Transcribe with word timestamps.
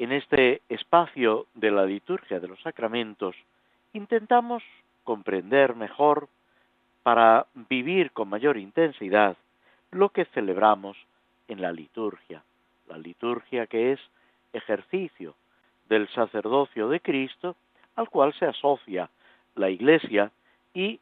en 0.00 0.12
este 0.12 0.62
espacio 0.70 1.46
de 1.52 1.70
la 1.70 1.84
liturgia 1.84 2.40
de 2.40 2.48
los 2.48 2.58
sacramentos, 2.62 3.36
intentamos 3.92 4.62
comprender 5.04 5.76
mejor 5.76 6.30
para 7.02 7.46
vivir 7.68 8.10
con 8.12 8.30
mayor 8.30 8.56
intensidad 8.56 9.36
lo 9.90 10.08
que 10.08 10.24
celebramos 10.24 10.96
en 11.48 11.60
la 11.60 11.70
liturgia. 11.70 12.42
La 12.88 12.96
liturgia 12.96 13.66
que 13.66 13.92
es 13.92 14.00
ejercicio 14.54 15.34
del 15.90 16.08
sacerdocio 16.08 16.88
de 16.88 17.00
Cristo 17.00 17.54
al 17.94 18.08
cual 18.08 18.32
se 18.38 18.46
asocia 18.46 19.10
la 19.54 19.68
Iglesia 19.68 20.30
y 20.72 20.98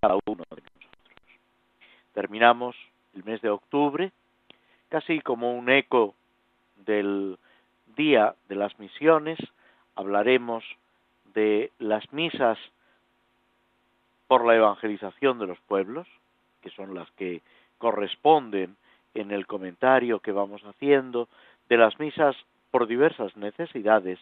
cada 0.00 0.14
uno 0.26 0.44
de 0.50 0.62
nosotros. 0.62 1.30
Terminamos 2.14 2.76
el 3.16 3.24
mes 3.24 3.42
de 3.42 3.50
octubre 3.50 4.12
casi 4.90 5.20
como 5.22 5.54
un 5.54 5.68
eco 5.70 6.14
del 6.86 7.36
día 7.98 8.36
de 8.48 8.54
las 8.54 8.78
misiones, 8.78 9.38
hablaremos 9.96 10.64
de 11.34 11.72
las 11.80 12.10
misas 12.12 12.56
por 14.28 14.46
la 14.46 14.54
evangelización 14.54 15.40
de 15.40 15.48
los 15.48 15.58
pueblos, 15.62 16.06
que 16.62 16.70
son 16.70 16.94
las 16.94 17.10
que 17.12 17.42
corresponden 17.76 18.76
en 19.14 19.32
el 19.32 19.46
comentario 19.48 20.20
que 20.20 20.30
vamos 20.30 20.62
haciendo, 20.62 21.28
de 21.68 21.76
las 21.76 21.98
misas 21.98 22.36
por 22.70 22.86
diversas 22.86 23.36
necesidades. 23.36 24.20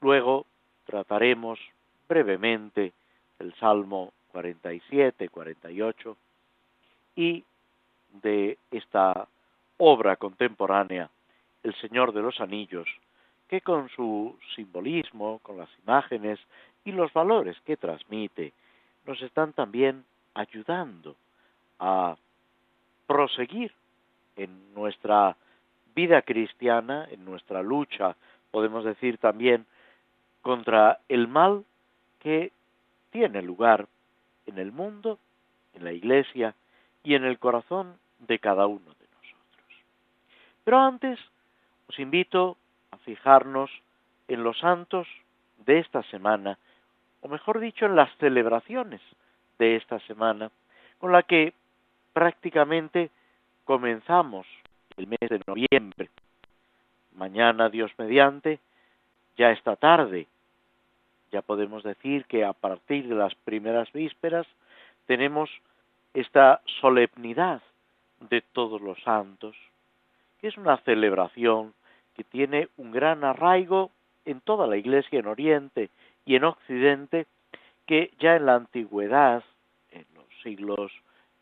Luego 0.00 0.46
trataremos 0.86 1.58
brevemente 2.08 2.92
el 3.40 3.52
Salmo 3.54 4.12
47, 4.30 5.28
48 5.28 6.16
y 7.16 7.44
de 8.22 8.58
esta 8.70 9.26
obra 9.78 10.16
contemporánea 10.16 11.10
el 11.62 11.74
Señor 11.76 12.12
de 12.12 12.22
los 12.22 12.40
Anillos, 12.40 12.88
que 13.48 13.60
con 13.60 13.88
su 13.90 14.36
simbolismo, 14.54 15.38
con 15.40 15.58
las 15.58 15.68
imágenes 15.84 16.38
y 16.84 16.92
los 16.92 17.12
valores 17.12 17.56
que 17.64 17.76
transmite, 17.76 18.52
nos 19.06 19.20
están 19.22 19.52
también 19.52 20.04
ayudando 20.34 21.16
a 21.78 22.16
proseguir 23.06 23.72
en 24.36 24.74
nuestra 24.74 25.36
vida 25.94 26.22
cristiana, 26.22 27.06
en 27.10 27.24
nuestra 27.24 27.62
lucha, 27.62 28.16
podemos 28.50 28.84
decir 28.84 29.18
también, 29.18 29.66
contra 30.40 31.00
el 31.08 31.28
mal 31.28 31.64
que 32.20 32.52
tiene 33.10 33.42
lugar 33.42 33.86
en 34.46 34.58
el 34.58 34.72
mundo, 34.72 35.18
en 35.74 35.84
la 35.84 35.92
iglesia 35.92 36.54
y 37.04 37.14
en 37.14 37.24
el 37.24 37.38
corazón 37.38 37.96
de 38.18 38.38
cada 38.38 38.66
uno 38.66 38.80
de 38.80 39.06
nosotros. 39.14 39.84
Pero 40.64 40.78
antes 40.78 41.18
os 41.92 41.98
invito 41.98 42.56
a 42.90 42.96
fijarnos 43.04 43.70
en 44.26 44.42
los 44.42 44.58
santos 44.58 45.06
de 45.66 45.78
esta 45.78 46.02
semana, 46.04 46.58
o 47.20 47.28
mejor 47.28 47.60
dicho, 47.60 47.84
en 47.84 47.96
las 47.96 48.10
celebraciones 48.16 49.02
de 49.58 49.76
esta 49.76 50.00
semana, 50.00 50.50
con 50.98 51.12
la 51.12 51.22
que 51.22 51.52
prácticamente 52.14 53.10
comenzamos 53.64 54.46
el 54.96 55.06
mes 55.06 55.28
de 55.28 55.40
noviembre. 55.46 56.08
Mañana, 57.14 57.68
Dios 57.68 57.92
mediante, 57.98 58.58
ya 59.36 59.50
esta 59.50 59.76
tarde, 59.76 60.26
ya 61.30 61.42
podemos 61.42 61.82
decir 61.82 62.24
que 62.24 62.42
a 62.42 62.54
partir 62.54 63.06
de 63.06 63.16
las 63.16 63.34
primeras 63.34 63.92
vísperas 63.92 64.46
tenemos 65.06 65.50
esta 66.14 66.62
solemnidad 66.80 67.60
de 68.30 68.40
todos 68.40 68.80
los 68.80 68.98
santos, 69.02 69.54
que 70.40 70.48
es 70.48 70.56
una 70.56 70.78
celebración 70.78 71.74
que 72.14 72.24
tiene 72.24 72.68
un 72.76 72.92
gran 72.92 73.24
arraigo 73.24 73.90
en 74.24 74.40
toda 74.40 74.66
la 74.66 74.76
Iglesia 74.76 75.18
en 75.18 75.26
Oriente 75.26 75.90
y 76.24 76.36
en 76.36 76.44
Occidente, 76.44 77.26
que 77.86 78.12
ya 78.20 78.36
en 78.36 78.46
la 78.46 78.54
antigüedad, 78.54 79.42
en 79.90 80.06
los 80.14 80.26
siglos 80.42 80.92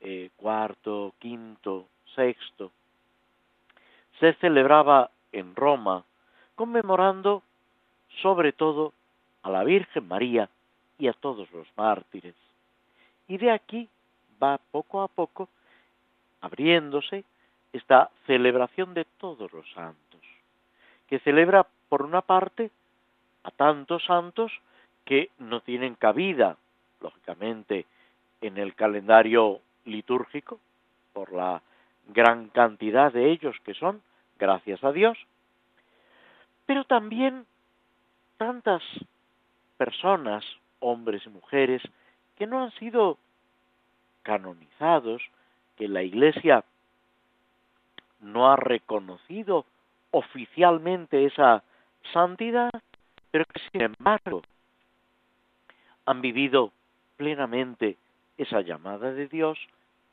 eh, 0.01 0.31
cuarto, 0.37 1.15
quinto, 1.19 1.87
sexto, 2.15 2.73
se 4.19 4.35
celebraba 4.35 5.11
en 5.33 5.55
Roma 5.55 6.05
conmemorando 6.55 7.43
sobre 8.23 8.53
todo 8.53 8.93
a 9.43 9.51
la 9.51 9.65
Virgen 9.65 10.07
María 10.09 10.49
y 10.99 11.09
a 11.09 11.13
todos 11.13 11.51
los 11.53 11.67
mártires. 11.77 12.35
Y 13.29 13.39
de 13.39 13.51
aquí 13.51 13.89
va 14.43 14.59
poco 14.71 15.03
a 15.03 15.09
poco 15.09 15.49
abriéndose 16.41 17.25
esta 17.73 18.11
celebración 18.27 18.95
de 18.95 19.05
todos 19.19 19.53
los 19.53 19.71
santos, 19.73 20.10
que 21.11 21.19
celebra 21.19 21.67
por 21.89 22.03
una 22.03 22.23
parte 22.23 22.71
a 23.43 23.51
tantos 23.51 24.05
santos 24.05 24.53
que 25.05 25.31
no 25.39 25.61
tienen 25.61 25.97
cabida, 25.97 26.57
lógicamente, 27.01 27.85
en 28.41 28.57
el 28.57 28.75
calendario 28.77 29.61
litúrgico, 29.85 30.61
por 31.13 31.33
la 31.33 31.63
gran 32.07 32.49
cantidad 32.49 33.13
de 33.13 33.33
ellos 33.33 33.57
que 33.65 33.75
son, 33.75 34.01
gracias 34.39 34.83
a 34.85 34.93
Dios, 34.93 35.19
pero 36.65 36.85
también 36.85 37.45
tantas 38.37 38.83
personas, 39.77 40.45
hombres 40.79 41.27
y 41.27 41.29
mujeres, 41.29 41.83
que 42.37 42.47
no 42.47 42.63
han 42.63 42.71
sido 42.73 43.19
canonizados, 44.23 45.23
que 45.77 45.89
la 45.89 46.05
Iglesia 46.05 46.65
no 48.21 48.53
ha 48.53 48.57
reconocido 48.57 49.65
oficialmente 50.11 51.25
esa 51.25 51.63
santidad, 52.13 52.71
pero 53.31 53.45
que 53.45 53.61
sin 53.71 53.83
embargo 53.83 54.43
han 56.07 56.21
vivido 56.21 56.73
plenamente 57.17 57.97
esa 58.39 58.63
llamada 58.63 59.13
de 59.13 59.29
Dios 59.29 59.59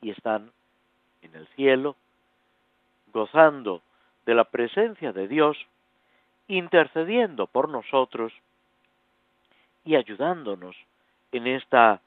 y 0.00 0.10
están 0.10 0.52
en 1.22 1.34
el 1.34 1.46
cielo, 1.48 1.96
gozando 3.12 3.82
de 4.26 4.34
la 4.34 4.44
presencia 4.44 5.12
de 5.12 5.26
Dios, 5.26 5.56
intercediendo 6.46 7.46
por 7.46 7.68
nosotros 7.68 8.32
y 9.84 9.96
ayudándonos 9.96 10.76
en 11.32 11.46
esta 11.46 12.00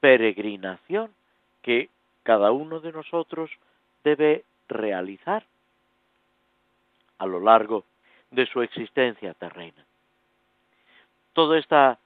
peregrinación 0.00 1.12
que 1.62 1.88
cada 2.22 2.52
uno 2.52 2.80
de 2.80 2.92
nosotros 2.92 3.50
debe 4.04 4.44
realizar 4.68 5.44
a 7.22 7.26
lo 7.26 7.38
largo 7.38 7.84
de 8.32 8.46
su 8.46 8.62
existencia 8.62 9.32
terrena. 9.34 9.84
Toda 11.34 11.56
esta 11.56 11.96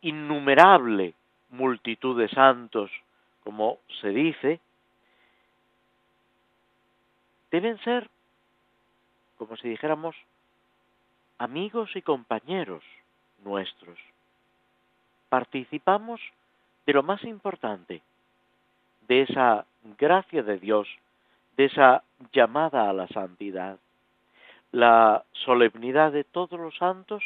innumerable 0.00 1.14
multitud 1.50 2.18
de 2.18 2.28
santos, 2.30 2.90
como 3.44 3.78
se 4.00 4.08
dice, 4.08 4.60
deben 7.52 7.78
ser, 7.84 8.10
como 9.38 9.56
si 9.56 9.68
dijéramos, 9.68 10.16
amigos 11.38 11.94
y 11.94 12.02
compañeros 12.02 12.82
nuestros. 13.44 14.00
Participamos 15.28 16.20
de 16.86 16.92
lo 16.92 17.04
más 17.04 17.22
importante, 17.22 18.02
de 19.06 19.22
esa 19.22 19.64
gracia 19.96 20.42
de 20.42 20.58
Dios, 20.58 20.88
de 21.56 21.66
esa 21.66 22.02
llamada 22.32 22.88
a 22.88 22.92
la 22.92 23.08
santidad. 23.08 23.78
La 24.72 25.24
solemnidad 25.32 26.12
de 26.12 26.24
todos 26.24 26.58
los 26.58 26.76
santos 26.76 27.22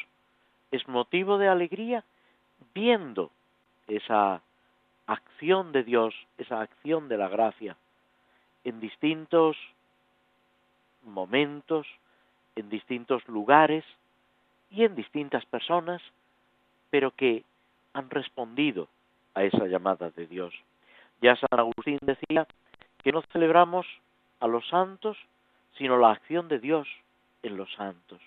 es 0.71 0.87
motivo 0.89 1.39
de 1.39 1.49
alegría 1.49 2.05
viendo 2.75 3.31
esa 3.87 4.43
acción 5.07 5.73
de 5.73 5.83
Dios, 5.83 6.15
esa 6.37 6.61
acción 6.61 7.09
de 7.09 7.17
la 7.17 7.29
gracia 7.29 7.77
en 8.65 8.81
distintos 8.81 9.57
momentos, 11.03 11.87
en 12.57 12.69
distintos 12.69 13.27
lugares 13.29 13.85
y 14.71 14.85
en 14.85 14.95
distintas 14.95 15.45
personas, 15.47 16.03
pero 16.91 17.13
que 17.13 17.45
han 17.95 18.11
respondido 18.11 18.89
a 19.35 19.45
esa 19.45 19.67
llamada 19.67 20.11
de 20.11 20.27
Dios. 20.27 20.55
Ya 21.23 21.37
San 21.37 21.59
Agustín 21.59 21.99
decía 22.03 22.47
que 23.03 23.13
no 23.13 23.23
celebramos 23.33 23.87
a 24.41 24.47
los 24.47 24.67
santos, 24.69 25.17
sino 25.77 25.97
la 25.97 26.11
acción 26.11 26.49
de 26.49 26.59
Dios 26.59 26.89
en 27.43 27.57
los 27.57 27.73
santos. 27.75 28.21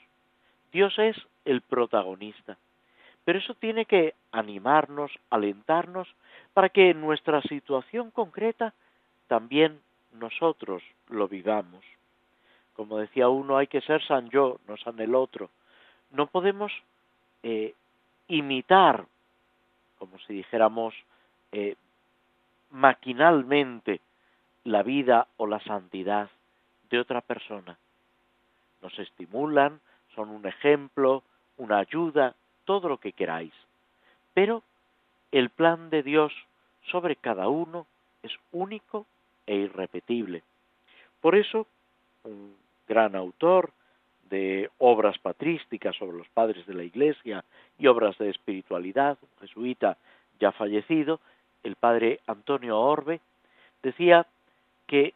Dios 0.71 0.97
es 0.97 1.17
el 1.45 1.61
protagonista. 1.61 2.57
Pero 3.23 3.39
eso 3.39 3.53
tiene 3.55 3.85
que 3.85 4.15
animarnos, 4.31 5.11
alentarnos, 5.29 6.07
para 6.53 6.69
que 6.69 6.89
en 6.89 7.01
nuestra 7.01 7.41
situación 7.43 8.11
concreta 8.11 8.73
también 9.27 9.79
nosotros 10.13 10.83
lo 11.09 11.27
vivamos. 11.27 11.83
Como 12.75 12.97
decía 12.97 13.29
uno, 13.29 13.57
hay 13.57 13.67
que 13.67 13.81
ser 13.81 14.03
san 14.05 14.29
yo, 14.29 14.59
no 14.67 14.77
san 14.77 14.99
el 14.99 15.13
otro. 15.13 15.49
No 16.11 16.27
podemos 16.27 16.71
eh, 17.43 17.73
imitar, 18.27 19.05
como 19.99 20.17
si 20.19 20.33
dijéramos 20.33 20.95
eh, 21.51 21.75
maquinalmente, 22.71 24.01
la 24.63 24.83
vida 24.83 25.27
o 25.37 25.47
la 25.47 25.59
santidad 25.61 26.29
de 26.89 26.99
otra 26.99 27.21
persona. 27.21 27.77
Nos 28.81 28.97
estimulan, 28.99 29.79
son 30.15 30.29
un 30.29 30.45
ejemplo, 30.45 31.23
una 31.57 31.79
ayuda, 31.79 32.35
todo 32.65 32.89
lo 32.89 32.97
que 32.97 33.13
queráis. 33.13 33.53
Pero 34.33 34.63
el 35.31 35.49
plan 35.49 35.89
de 35.89 36.03
Dios 36.03 36.33
sobre 36.89 37.15
cada 37.15 37.47
uno 37.47 37.87
es 38.23 38.31
único 38.51 39.05
e 39.45 39.55
irrepetible. 39.55 40.43
Por 41.21 41.35
eso, 41.35 41.67
un 42.23 42.55
gran 42.87 43.15
autor 43.15 43.71
de 44.29 44.69
obras 44.77 45.17
patrísticas 45.19 45.95
sobre 45.97 46.17
los 46.17 46.27
padres 46.29 46.65
de 46.65 46.73
la 46.73 46.83
Iglesia 46.83 47.43
y 47.77 47.87
obras 47.87 48.17
de 48.17 48.29
espiritualidad, 48.29 49.17
un 49.21 49.47
jesuita 49.47 49.97
ya 50.39 50.51
fallecido, 50.51 51.19
el 51.63 51.75
padre 51.75 52.21
Antonio 52.27 52.79
Orbe, 52.79 53.19
decía 53.83 54.25
que 54.91 55.13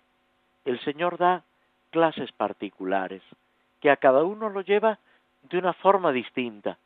el 0.64 0.80
Señor 0.86 1.18
da 1.18 1.44
clases 1.90 2.32
particulares, 2.32 3.22
que 3.82 3.92
a 3.92 3.98
cada 3.98 4.24
uno 4.24 4.50
lo 4.50 4.62
lleva 4.62 5.00
de 5.50 5.58
una 5.58 5.74
forma 5.74 6.14
distinta. 6.14 6.78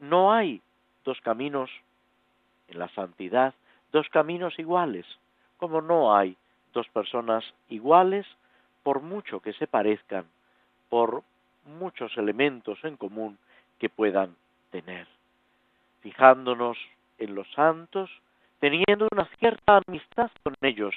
No 0.00 0.32
hay 0.32 0.60
dos 1.04 1.20
caminos 1.20 1.70
en 2.66 2.80
la 2.80 2.88
santidad, 2.88 3.54
dos 3.92 4.08
caminos 4.08 4.58
iguales, 4.58 5.06
como 5.58 5.80
no 5.80 6.16
hay 6.16 6.36
dos 6.72 6.88
personas 6.88 7.44
iguales, 7.68 8.26
por 8.82 9.00
mucho 9.00 9.38
que 9.38 9.52
se 9.52 9.68
parezcan, 9.68 10.24
por 10.88 11.22
muchos 11.78 12.18
elementos 12.18 12.82
en 12.82 12.96
común 12.96 13.38
que 13.78 13.88
puedan 13.88 14.34
tener. 14.72 15.06
Fijándonos 16.00 16.76
en 17.18 17.36
los 17.36 17.48
santos, 17.52 18.10
teniendo 18.58 19.06
una 19.12 19.26
cierta 19.38 19.80
amistad 19.86 20.32
con 20.42 20.56
ellos, 20.62 20.96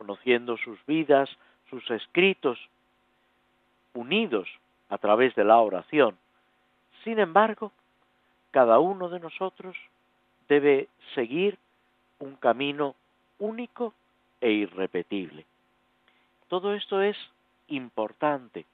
conociendo 0.00 0.56
sus 0.56 0.78
vidas, 0.86 1.28
sus 1.68 1.90
escritos, 1.90 2.58
unidos 3.92 4.48
a 4.88 4.96
través 4.96 5.34
de 5.34 5.44
la 5.44 5.58
oración. 5.58 6.16
Sin 7.04 7.18
embargo, 7.18 7.70
cada 8.50 8.78
uno 8.78 9.10
de 9.10 9.20
nosotros 9.20 9.76
debe 10.48 10.88
seguir 11.14 11.58
un 12.18 12.36
camino 12.36 12.94
único 13.38 13.92
e 14.40 14.50
irrepetible. 14.50 15.44
Todo 16.48 16.72
esto 16.72 17.02
es 17.02 17.18
importante, 17.68 18.64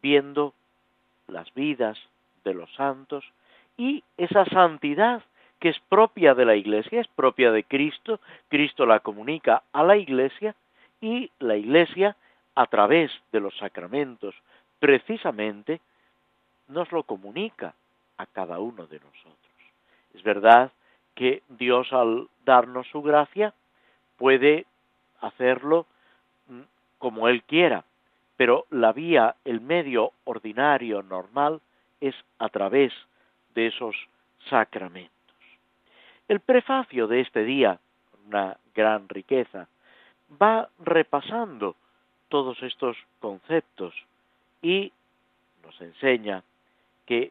viendo 0.00 0.54
las 1.28 1.52
vidas 1.52 1.98
de 2.42 2.54
los 2.54 2.72
santos 2.74 3.22
y 3.76 4.02
esa 4.16 4.46
santidad 4.46 5.22
que 5.60 5.70
es 5.70 5.80
propia 5.88 6.34
de 6.34 6.44
la 6.44 6.56
Iglesia, 6.56 7.00
es 7.00 7.08
propia 7.08 7.50
de 7.50 7.64
Cristo, 7.64 8.20
Cristo 8.48 8.86
la 8.86 9.00
comunica 9.00 9.62
a 9.72 9.82
la 9.82 9.96
Iglesia 9.96 10.54
y 11.00 11.30
la 11.38 11.56
Iglesia 11.56 12.16
a 12.54 12.66
través 12.66 13.10
de 13.32 13.40
los 13.40 13.56
sacramentos 13.56 14.34
precisamente 14.78 15.80
nos 16.68 16.92
lo 16.92 17.04
comunica 17.04 17.74
a 18.18 18.26
cada 18.26 18.58
uno 18.58 18.86
de 18.86 19.00
nosotros. 19.00 19.34
Es 20.12 20.22
verdad 20.22 20.72
que 21.14 21.42
Dios 21.48 21.92
al 21.92 22.28
darnos 22.44 22.86
su 22.88 23.00
gracia 23.00 23.54
puede 24.18 24.66
hacerlo 25.20 25.86
mm, 26.48 26.60
como 26.98 27.28
Él 27.28 27.42
quiera, 27.44 27.84
pero 28.36 28.66
la 28.70 28.92
vía, 28.92 29.36
el 29.44 29.60
medio 29.60 30.12
ordinario, 30.24 31.02
normal, 31.02 31.60
es 32.00 32.14
a 32.38 32.48
través 32.50 32.92
de 33.54 33.68
esos 33.68 33.96
sacramentos. 34.50 35.13
El 36.26 36.40
prefacio 36.40 37.06
de 37.06 37.20
este 37.20 37.44
día, 37.44 37.78
una 38.26 38.56
gran 38.74 39.08
riqueza, 39.08 39.68
va 40.40 40.68
repasando 40.78 41.76
todos 42.28 42.62
estos 42.62 42.96
conceptos 43.20 43.94
y 44.62 44.90
nos 45.62 45.78
enseña 45.80 46.42
que 47.06 47.30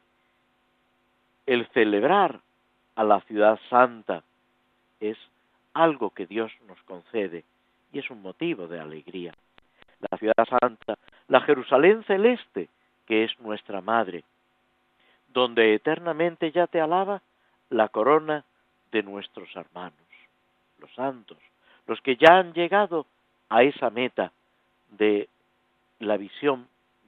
el 1.45 1.67
celebrar 1.69 2.39
a 2.95 3.03
la 3.03 3.21
ciudad 3.21 3.59
santa 3.69 4.23
es 4.99 5.17
algo 5.73 6.11
que 6.11 6.27
Dios 6.27 6.51
nos 6.67 6.81
concede 6.83 7.43
y 7.91 7.99
es 7.99 8.09
un 8.11 8.21
motivo 8.21 8.67
de 8.67 8.79
alegría. 8.79 9.33
La 10.11 10.17
ciudad 10.17 10.47
santa, 10.47 10.97
la 11.27 11.41
Jerusalén 11.41 12.03
celeste, 12.03 12.69
que 13.05 13.23
es 13.23 13.39
nuestra 13.39 13.81
madre, 13.81 14.23
donde 15.29 15.73
eternamente 15.73 16.51
ya 16.51 16.67
te 16.67 16.79
alaba 16.79 17.21
la 17.69 17.89
corona 17.89 18.45
de 18.93 19.03
nuestros 19.03 19.53
hermanos, 19.55 19.97
los 20.77 20.93
santos, 20.93 21.39
los 21.87 21.99
que 22.01 22.15
ya 22.15 22.37
han 22.37 22.53
llegado 22.53 23.07
a 23.49 23.63
esa 23.63 23.89
meta 23.89 24.31
de 24.91 25.27
la 25.99 26.15
visión 26.15 26.67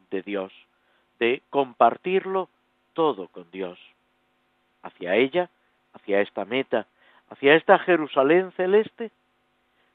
de 0.09 0.23
Dios, 0.23 0.51
de 1.19 1.43
compartirlo 1.49 2.49
todo 2.93 3.27
con 3.27 3.49
Dios. 3.51 3.79
Hacia 4.81 5.15
ella, 5.15 5.49
hacia 5.93 6.21
esta 6.21 6.43
meta, 6.43 6.87
hacia 7.29 7.55
esta 7.55 7.77
Jerusalén 7.79 8.51
celeste, 8.53 9.11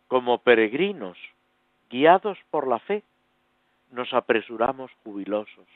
como 0.07 0.39
peregrinos, 0.39 1.19
guiados 1.91 2.39
por 2.51 2.69
la 2.69 2.79
fe, 2.79 3.03
nos 3.91 4.13
apresuramos 4.15 4.93
jubilosos. 5.03 5.67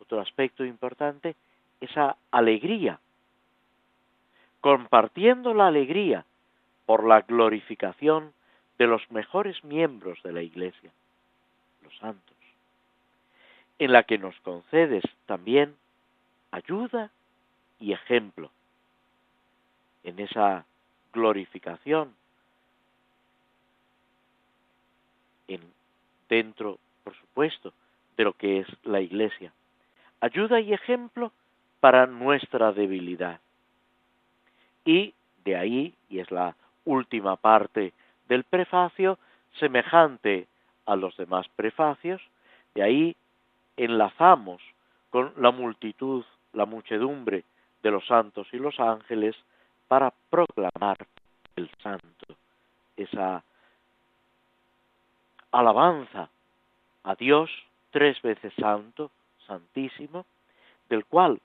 Otro 0.00 0.20
aspecto 0.20 0.64
importante, 0.64 1.34
esa 1.80 2.16
alegría, 2.30 3.00
compartiendo 4.60 5.54
la 5.54 5.68
alegría 5.68 6.24
por 6.86 7.06
la 7.06 7.22
glorificación 7.22 8.32
de 8.78 8.86
los 8.86 9.10
mejores 9.10 9.62
miembros 9.64 10.22
de 10.22 10.32
la 10.32 10.42
Iglesia, 10.42 10.90
los 11.82 11.96
santos, 11.98 12.36
en 13.78 13.92
la 13.92 14.04
que 14.04 14.18
nos 14.18 14.38
concedes 14.40 15.04
también 15.26 15.76
ayuda 16.50 17.10
y 17.78 17.92
ejemplo 17.92 18.50
en 20.02 20.18
esa 20.18 20.64
glorificación 21.12 22.14
en, 25.46 25.60
dentro, 26.28 26.78
por 27.04 27.14
supuesto, 27.16 27.72
de 28.16 28.24
lo 28.24 28.32
que 28.32 28.60
es 28.60 28.66
la 28.84 29.00
Iglesia. 29.00 29.52
Ayuda 30.20 30.60
y 30.60 30.72
ejemplo 30.72 31.32
para 31.80 32.06
nuestra 32.06 32.72
debilidad. 32.72 33.40
Y 34.88 35.12
de 35.44 35.54
ahí, 35.54 35.94
y 36.08 36.18
es 36.18 36.30
la 36.30 36.56
última 36.86 37.36
parte 37.36 37.92
del 38.26 38.44
prefacio, 38.44 39.18
semejante 39.60 40.46
a 40.86 40.96
los 40.96 41.14
demás 41.18 41.46
prefacios, 41.56 42.22
de 42.74 42.82
ahí 42.82 43.16
enlazamos 43.76 44.62
con 45.10 45.34
la 45.36 45.50
multitud, 45.50 46.24
la 46.54 46.64
muchedumbre 46.64 47.44
de 47.82 47.90
los 47.90 48.06
santos 48.06 48.48
y 48.52 48.56
los 48.56 48.80
ángeles 48.80 49.36
para 49.88 50.10
proclamar 50.30 50.96
el 51.56 51.70
santo, 51.82 52.36
esa 52.96 53.44
alabanza 55.52 56.30
a 57.04 57.14
Dios 57.14 57.50
tres 57.90 58.22
veces 58.22 58.54
santo, 58.58 59.10
santísimo, 59.46 60.24
del 60.88 61.04
cual 61.04 61.42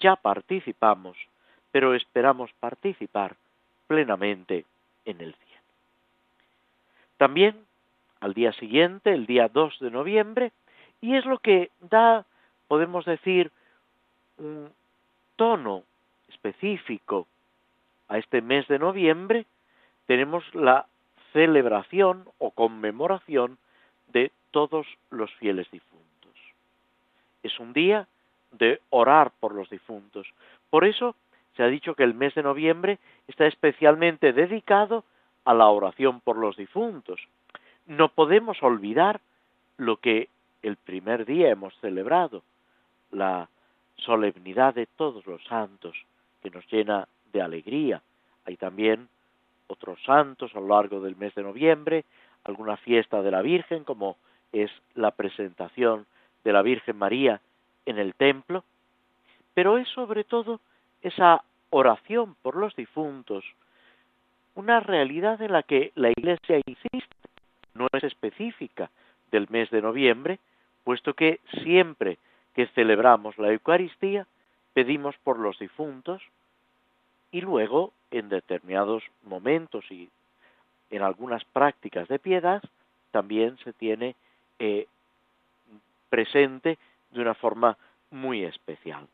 ya 0.00 0.16
participamos, 0.16 1.16
pero 1.70 1.94
esperamos 1.94 2.50
participar 2.60 3.36
plenamente 3.86 4.64
en 5.04 5.20
el 5.20 5.34
cielo. 5.34 5.62
También 7.16 7.56
al 8.20 8.34
día 8.34 8.52
siguiente, 8.52 9.12
el 9.12 9.26
día 9.26 9.48
2 9.48 9.78
de 9.80 9.90
noviembre, 9.90 10.52
y 11.00 11.16
es 11.16 11.24
lo 11.24 11.38
que 11.38 11.70
da, 11.80 12.24
podemos 12.68 13.04
decir, 13.04 13.50
un 14.38 14.70
tono 15.36 15.84
específico 16.28 17.26
a 18.08 18.18
este 18.18 18.42
mes 18.42 18.68
de 18.68 18.78
noviembre, 18.78 19.46
tenemos 20.06 20.44
la 20.54 20.86
celebración 21.32 22.24
o 22.38 22.50
conmemoración 22.50 23.58
de 24.08 24.32
todos 24.50 24.86
los 25.10 25.32
fieles 25.34 25.70
difuntos. 25.70 26.00
Es 27.42 27.58
un 27.58 27.72
día 27.72 28.06
de 28.52 28.80
orar 28.90 29.30
por 29.40 29.54
los 29.54 29.70
difuntos. 29.70 30.26
Por 30.68 30.84
eso 30.84 31.14
se 31.60 31.64
ha 31.64 31.68
dicho 31.68 31.94
que 31.94 32.04
el 32.04 32.14
mes 32.14 32.34
de 32.34 32.42
noviembre 32.42 32.98
está 33.28 33.46
especialmente 33.46 34.32
dedicado 34.32 35.04
a 35.44 35.52
la 35.52 35.68
oración 35.68 36.22
por 36.22 36.38
los 36.38 36.56
difuntos. 36.56 37.20
No 37.86 38.08
podemos 38.08 38.62
olvidar 38.62 39.20
lo 39.76 39.98
que 39.98 40.30
el 40.62 40.76
primer 40.76 41.26
día 41.26 41.50
hemos 41.50 41.74
celebrado, 41.82 42.42
la 43.10 43.50
solemnidad 43.96 44.72
de 44.72 44.86
todos 44.86 45.26
los 45.26 45.44
santos, 45.44 45.94
que 46.42 46.48
nos 46.48 46.66
llena 46.72 47.06
de 47.30 47.42
alegría. 47.42 48.00
Hay 48.46 48.56
también 48.56 49.10
otros 49.66 50.02
santos 50.06 50.56
a 50.56 50.60
lo 50.60 50.68
largo 50.68 51.02
del 51.02 51.16
mes 51.16 51.34
de 51.34 51.42
noviembre, 51.42 52.06
alguna 52.44 52.78
fiesta 52.78 53.20
de 53.20 53.32
la 53.32 53.42
Virgen, 53.42 53.84
como 53.84 54.16
es 54.50 54.70
la 54.94 55.10
presentación 55.10 56.06
de 56.42 56.54
la 56.54 56.62
Virgen 56.62 56.96
María 56.96 57.42
en 57.84 57.98
el 57.98 58.14
templo, 58.14 58.64
pero 59.52 59.76
es 59.76 59.86
sobre 59.88 60.24
todo 60.24 60.60
esa 61.02 61.44
oración 61.70 62.36
por 62.42 62.56
los 62.56 62.74
difuntos, 62.76 63.44
una 64.54 64.80
realidad 64.80 65.40
en 65.40 65.52
la 65.52 65.62
que 65.62 65.92
la 65.94 66.10
Iglesia 66.10 66.60
insiste, 66.66 67.16
no 67.74 67.86
es 67.92 68.04
específica 68.04 68.90
del 69.30 69.48
mes 69.48 69.70
de 69.70 69.80
noviembre, 69.80 70.38
puesto 70.84 71.14
que 71.14 71.40
siempre 71.62 72.18
que 72.54 72.66
celebramos 72.68 73.38
la 73.38 73.52
Eucaristía 73.52 74.26
pedimos 74.74 75.16
por 75.18 75.38
los 75.38 75.58
difuntos 75.58 76.22
y 77.30 77.40
luego 77.40 77.92
en 78.10 78.28
determinados 78.28 79.04
momentos 79.22 79.84
y 79.90 80.08
en 80.90 81.02
algunas 81.02 81.44
prácticas 81.44 82.08
de 82.08 82.18
piedad 82.18 82.62
también 83.12 83.56
se 83.58 83.72
tiene 83.72 84.16
eh, 84.58 84.86
presente 86.08 86.78
de 87.12 87.20
una 87.20 87.34
forma 87.34 87.76
muy 88.10 88.44
especial. 88.44 89.06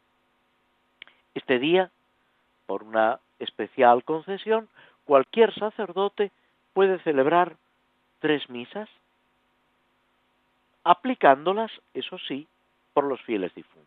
Este 1.34 1.58
día, 1.58 1.90
por 2.66 2.82
una 2.82 3.20
especial 3.38 4.04
concesión, 4.04 4.68
cualquier 5.04 5.54
sacerdote 5.54 6.32
puede 6.72 6.98
celebrar 7.00 7.56
tres 8.20 8.48
misas, 8.50 8.88
aplicándolas, 10.84 11.70
eso 11.94 12.18
sí, 12.28 12.46
por 12.92 13.04
los 13.04 13.20
fieles 13.22 13.54
difuntos. 13.54 13.86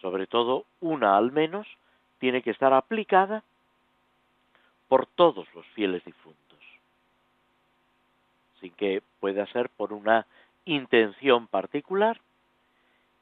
Sobre 0.00 0.26
todo 0.26 0.64
una 0.80 1.16
al 1.16 1.32
menos 1.32 1.66
tiene 2.18 2.42
que 2.42 2.50
estar 2.50 2.72
aplicada 2.72 3.42
por 4.88 5.06
todos 5.06 5.46
los 5.54 5.66
fieles 5.68 6.04
difuntos, 6.04 6.58
sin 8.60 8.72
que 8.72 9.02
pueda 9.20 9.46
ser 9.46 9.68
por 9.70 9.92
una 9.92 10.26
intención 10.64 11.46
particular, 11.46 12.20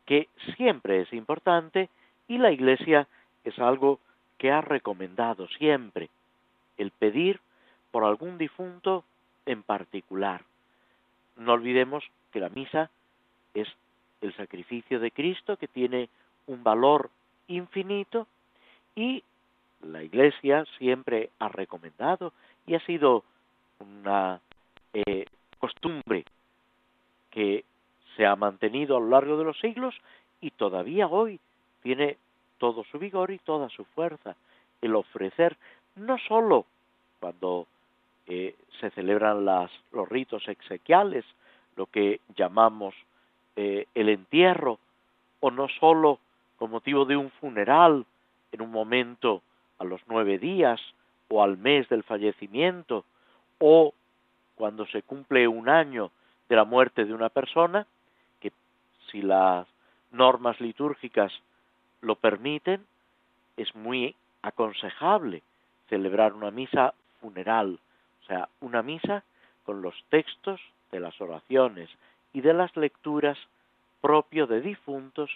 que 0.05 0.29
siempre 0.57 1.03
es 1.03 1.13
importante 1.13 1.89
y 2.29 2.39
la 2.39 2.53
Iglesia 2.53 3.09
es 3.47 3.59
algo 3.61 4.01
que 4.39 4.51
ha 4.51 4.61
recomendado 4.61 5.47
siempre, 5.49 6.11
el 6.77 6.91
pedir 6.91 7.41
por 7.93 8.05
algún 8.05 8.39
difunto 8.39 9.05
en 9.47 9.63
particular. 9.63 10.43
No 11.37 11.53
olvidemos 11.53 12.05
que 12.33 12.41
la 12.41 12.49
misa 12.49 12.91
es 13.55 13.69
el 14.21 14.35
sacrificio 14.37 14.99
de 14.99 15.13
Cristo 15.13 15.57
que 15.57 15.69
tiene 15.69 16.09
un 16.49 16.65
valor 16.65 17.09
infinito 17.47 18.27
y 18.97 19.23
la 19.83 20.03
Iglesia 20.03 20.65
siempre 20.79 21.31
ha 21.39 21.49
recomendado 21.49 22.33
y 22.67 22.75
ha 22.75 22.81
sido 22.81 23.23
una 23.79 24.41
eh, 24.93 25.27
costumbre 25.59 26.25
que 27.31 27.65
se 28.17 28.27
ha 28.27 28.35
mantenido 28.35 28.97
a 28.97 29.01
lo 29.01 29.09
largo 29.11 29.37
de 29.39 29.45
los 29.45 29.59
siglos 29.61 29.95
y 30.41 30.51
todavía 30.51 31.07
hoy 31.07 31.39
tiene 31.83 32.17
todo 32.59 32.85
su 32.85 32.99
vigor 32.99 33.31
y 33.31 33.39
toda 33.39 33.69
su 33.69 33.85
fuerza 33.85 34.37
el 34.83 34.95
ofrecer 34.95 35.57
no 35.97 36.19
sólo 36.19 36.67
cuando 37.21 37.67
eh, 38.27 38.55
se 38.81 38.91
celebran 38.91 39.45
las, 39.45 39.71
los 39.93 40.09
ritos 40.09 40.47
exequiales, 40.49 41.25
lo 41.77 41.87
que 41.87 42.21
llamamos 42.37 42.95
eh, 43.57 43.87
el 43.95 44.09
entierro, 44.09 44.79
o 45.41 45.51
no 45.51 45.69
sólo 45.81 46.19
con 46.57 46.71
motivo 46.71 47.05
de 47.05 47.17
un 47.17 47.31
funeral 47.31 48.05
en 48.53 48.63
un 48.63 48.71
momento 48.71 49.43
a 49.79 49.85
los 49.85 50.01
nueve 50.07 50.39
días 50.39 50.81
o 51.29 51.43
al 51.43 51.57
mes 51.57 51.89
del 51.89 52.03
fallecimiento, 52.03 53.05
o 53.59 53.93
cuando 54.55 54.87
se 54.87 55.03
cumple 55.03 55.49
un 55.49 55.69
año 55.69 56.11
de 56.49 56.57
la 56.57 56.65
muerte 56.65 57.05
de 57.05 57.13
una 57.13 57.29
persona, 57.29 57.87
que 58.41 58.53
si 59.11 59.23
las 59.23 59.67
normas 60.13 60.61
litúrgicas 60.61 61.33
lo 62.07 62.15
permiten, 62.15 62.87
es 63.57 63.75
muy 63.75 64.15
aconsejable 64.41 65.43
celebrar 65.89 66.35
una 66.35 66.53
misa 66.53 66.95
funeral, 67.21 67.81
o 68.23 68.27
sea, 68.27 68.49
una 68.61 68.83
misa 68.83 69.25
con 69.65 69.83
los 69.83 69.95
textos 70.09 70.61
de 70.93 71.01
las 71.01 71.21
oraciones 71.21 71.91
y 72.33 72.43
de 72.43 72.55
las 72.55 72.77
lecturas 72.77 73.37
propio 74.01 74.47
de 74.47 74.61
difuntos, 74.61 75.31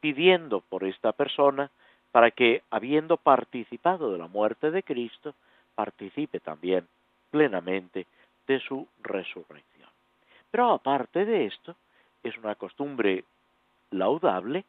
pidiendo 0.00 0.60
por 0.60 0.82
esta 0.82 1.12
persona 1.12 1.70
para 2.10 2.32
que, 2.32 2.62
habiendo 2.70 3.16
participado 3.16 4.10
de 4.12 4.18
la 4.18 4.26
muerte 4.26 4.72
de 4.72 4.82
Cristo, 4.82 5.34
participe 5.76 6.40
también 6.40 6.88
plenamente 7.30 8.06
de 8.48 8.58
su 8.58 8.88
resurrección. 9.02 9.88
Pero 10.50 10.72
aparte 10.72 11.24
de 11.24 11.46
esto, 11.46 11.76
es 12.24 12.36
una 12.38 12.56
costumbre 12.56 13.24
laudable 13.90 14.64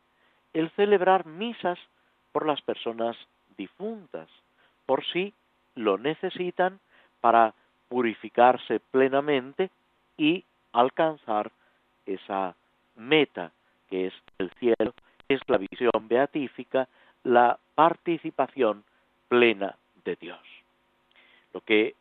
el 0.54 0.70
celebrar 0.72 1.26
misas 1.26 1.80
por 2.32 2.46
las 2.46 2.62
personas 2.62 3.16
difuntas, 3.58 4.28
por 4.86 5.06
si 5.06 5.34
lo 5.76 5.98
necesitan 5.98 6.80
para 7.22 7.54
purificarse 7.90 8.80
plenamente 8.80 9.70
y 10.18 10.44
alcanzar 10.72 11.52
esa 12.06 12.56
meta 12.96 13.52
que 13.90 14.08
es 14.08 14.14
el 14.38 14.52
cielo, 14.60 14.94
es 15.28 15.42
la 15.48 15.58
visión 15.58 16.08
beatífica, 16.08 16.88
la 17.24 17.58
participación 17.76 18.84
plena 19.28 19.76
de 20.06 20.16
Dios. 20.16 20.40
Lo 21.54 21.62
que 21.62 21.96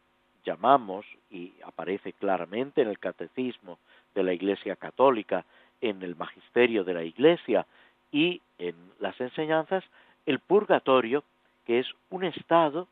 llamamos, 0.44 1.06
y 1.30 1.52
aparece 1.64 2.12
claramente 2.12 2.82
en 2.82 2.88
el 2.88 2.98
catecismo 2.98 3.78
de 4.14 4.22
la 4.22 4.32
Iglesia 4.32 4.76
Católica, 4.76 5.44
en 5.80 6.02
el 6.02 6.16
magisterio 6.16 6.84
de 6.84 6.94
la 6.94 7.02
Iglesia 7.02 7.66
y 8.12 8.40
en 8.58 8.74
las 9.00 9.20
enseñanzas, 9.20 9.84
el 10.26 10.40
purgatorio, 10.40 11.24
que 11.66 11.78
es 11.78 11.86
un 12.10 12.24
estado 12.24 12.88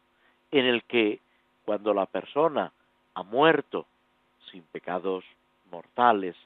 en 0.51 0.65
el 0.65 0.85
que 0.85 1.21
cuando 1.65 1.93
la 1.95 2.07
persona 2.07 2.73
ha 3.15 3.23
muerto 3.23 3.87
sin 4.51 4.63
pecados 4.63 5.25
mortales, 5.71 6.37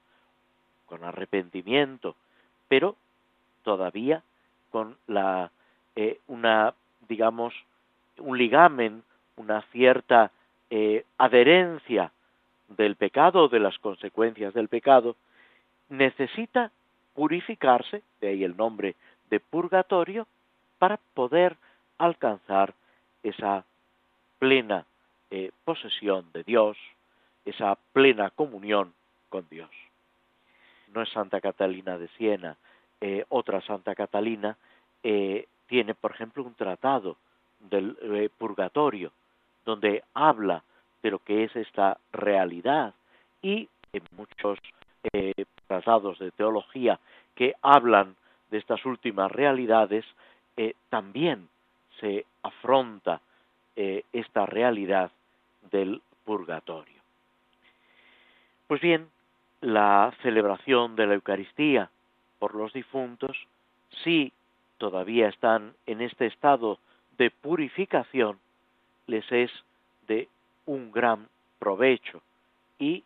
con 0.86 1.04
arrepentimiento, 1.04 2.16
pero 2.66 2.96
todavía 3.62 4.22
con 4.70 4.96
la 5.06 5.50
eh, 5.94 6.18
una 6.26 6.74
digamos 7.08 7.54
un 8.18 8.36
ligamen, 8.36 9.02
una 9.36 9.62
cierta 9.72 10.30
eh, 10.68 11.04
adherencia 11.18 12.12
del 12.68 12.96
pecado, 12.96 13.48
de 13.48 13.60
las 13.60 13.78
consecuencias 13.78 14.54
del 14.54 14.68
pecado, 14.68 15.16
necesita 15.88 16.70
purificarse, 17.14 18.02
de 18.21 18.29
ahí 18.29 18.45
el 18.45 18.57
nombre 18.57 18.97
de 19.29 19.40
purgatorio, 19.40 20.26
para 20.79 20.99
poder 21.14 21.57
alcanzar 21.99 22.75
esa 23.23 23.64
plena 24.38 24.87
eh, 25.31 25.50
posesión 25.64 26.33
de 26.33 26.43
Dios, 26.43 26.76
esa 27.45 27.76
plena 27.93 28.31
comunión 28.31 28.95
con 29.29 29.47
Dios. 29.49 29.71
No 30.93 31.02
es 31.02 31.09
Santa 31.11 31.40
Catalina 31.40 31.99
de 31.99 32.09
Siena, 32.17 32.57
eh, 33.00 33.25
otra 33.29 33.61
Santa 33.61 33.95
Catalina 33.95 34.57
eh, 35.02 35.47
tiene, 35.69 35.95
por 35.95 36.12
ejemplo, 36.12 36.43
un 36.43 36.55
tratado 36.55 37.17
del 37.61 38.31
purgatorio, 38.38 39.12
donde 39.67 40.02
habla 40.14 40.64
de 41.02 41.11
lo 41.11 41.19
que 41.19 41.45
es 41.45 41.55
esta 41.55 41.99
realidad 42.12 42.95
y 43.43 43.69
en 43.93 44.02
muchos 44.17 44.59
tratados 45.66 46.19
de 46.19 46.30
teología 46.33 46.99
que 47.35 47.54
hablan 47.62 48.16
de 48.50 48.59
estas 48.59 48.85
últimas 48.85 49.30
realidades, 49.30 50.04
también 50.88 51.49
se 52.00 52.26
afronta 52.42 53.21
esta 53.76 54.47
realidad 54.47 55.11
del 55.71 56.02
purgatorio. 56.25 57.00
Pues 58.66 58.80
bien, 58.80 59.09
la 59.61 60.12
celebración 60.23 60.97
de 60.97 61.07
la 61.07 61.14
Eucaristía 61.14 61.90
por 62.38 62.54
los 62.54 62.73
difuntos, 62.73 63.37
si 64.04 64.33
todavía 64.78 65.28
están 65.28 65.75
en 65.87 66.00
este 66.00 66.26
estado 66.26 66.78
de 67.19 67.30
purificación, 67.30 68.38
les 69.07 69.30
es 69.33 69.50
de 70.07 70.28
un 70.66 70.90
gran 70.92 71.28
provecho 71.59 72.23
y 72.78 73.04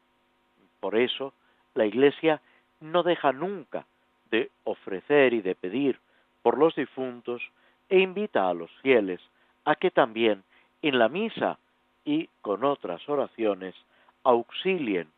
por 0.81 0.97
eso 0.97 1.33
la 1.75 1.87
Iglesia 1.87 2.41
no 2.81 3.03
deja 3.03 3.33
nunca 3.33 3.87
de 4.31 4.51
ofrecer 4.65 5.33
y 5.33 5.43
de 5.43 5.55
pedir 5.55 5.99
por 6.43 6.59
los 6.59 6.75
difuntos 6.75 7.43
e 7.89 8.01
invita 8.01 8.49
a 8.49 8.55
los 8.55 8.71
fieles 8.83 9.21
a 9.65 9.75
que 9.75 9.91
también 9.91 10.43
en 10.83 10.99
la 10.99 11.09
misa 11.09 11.59
y 12.05 12.29
con 12.43 12.65
otras 12.65 13.09
oraciones 13.09 13.75
auxilien 14.23 15.09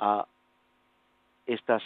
a 0.00 0.26
estas 1.46 1.82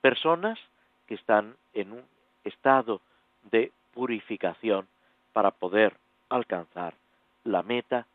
personas 0.00 0.58
que 1.06 1.14
están 1.14 1.56
en 1.74 1.92
un 1.92 2.04
estado 2.44 3.00
de 3.50 3.72
purificación 3.92 4.86
para 5.32 5.50
poder 5.50 5.96
alcanzar 6.28 6.94
la 7.44 7.62
meta 7.62 8.06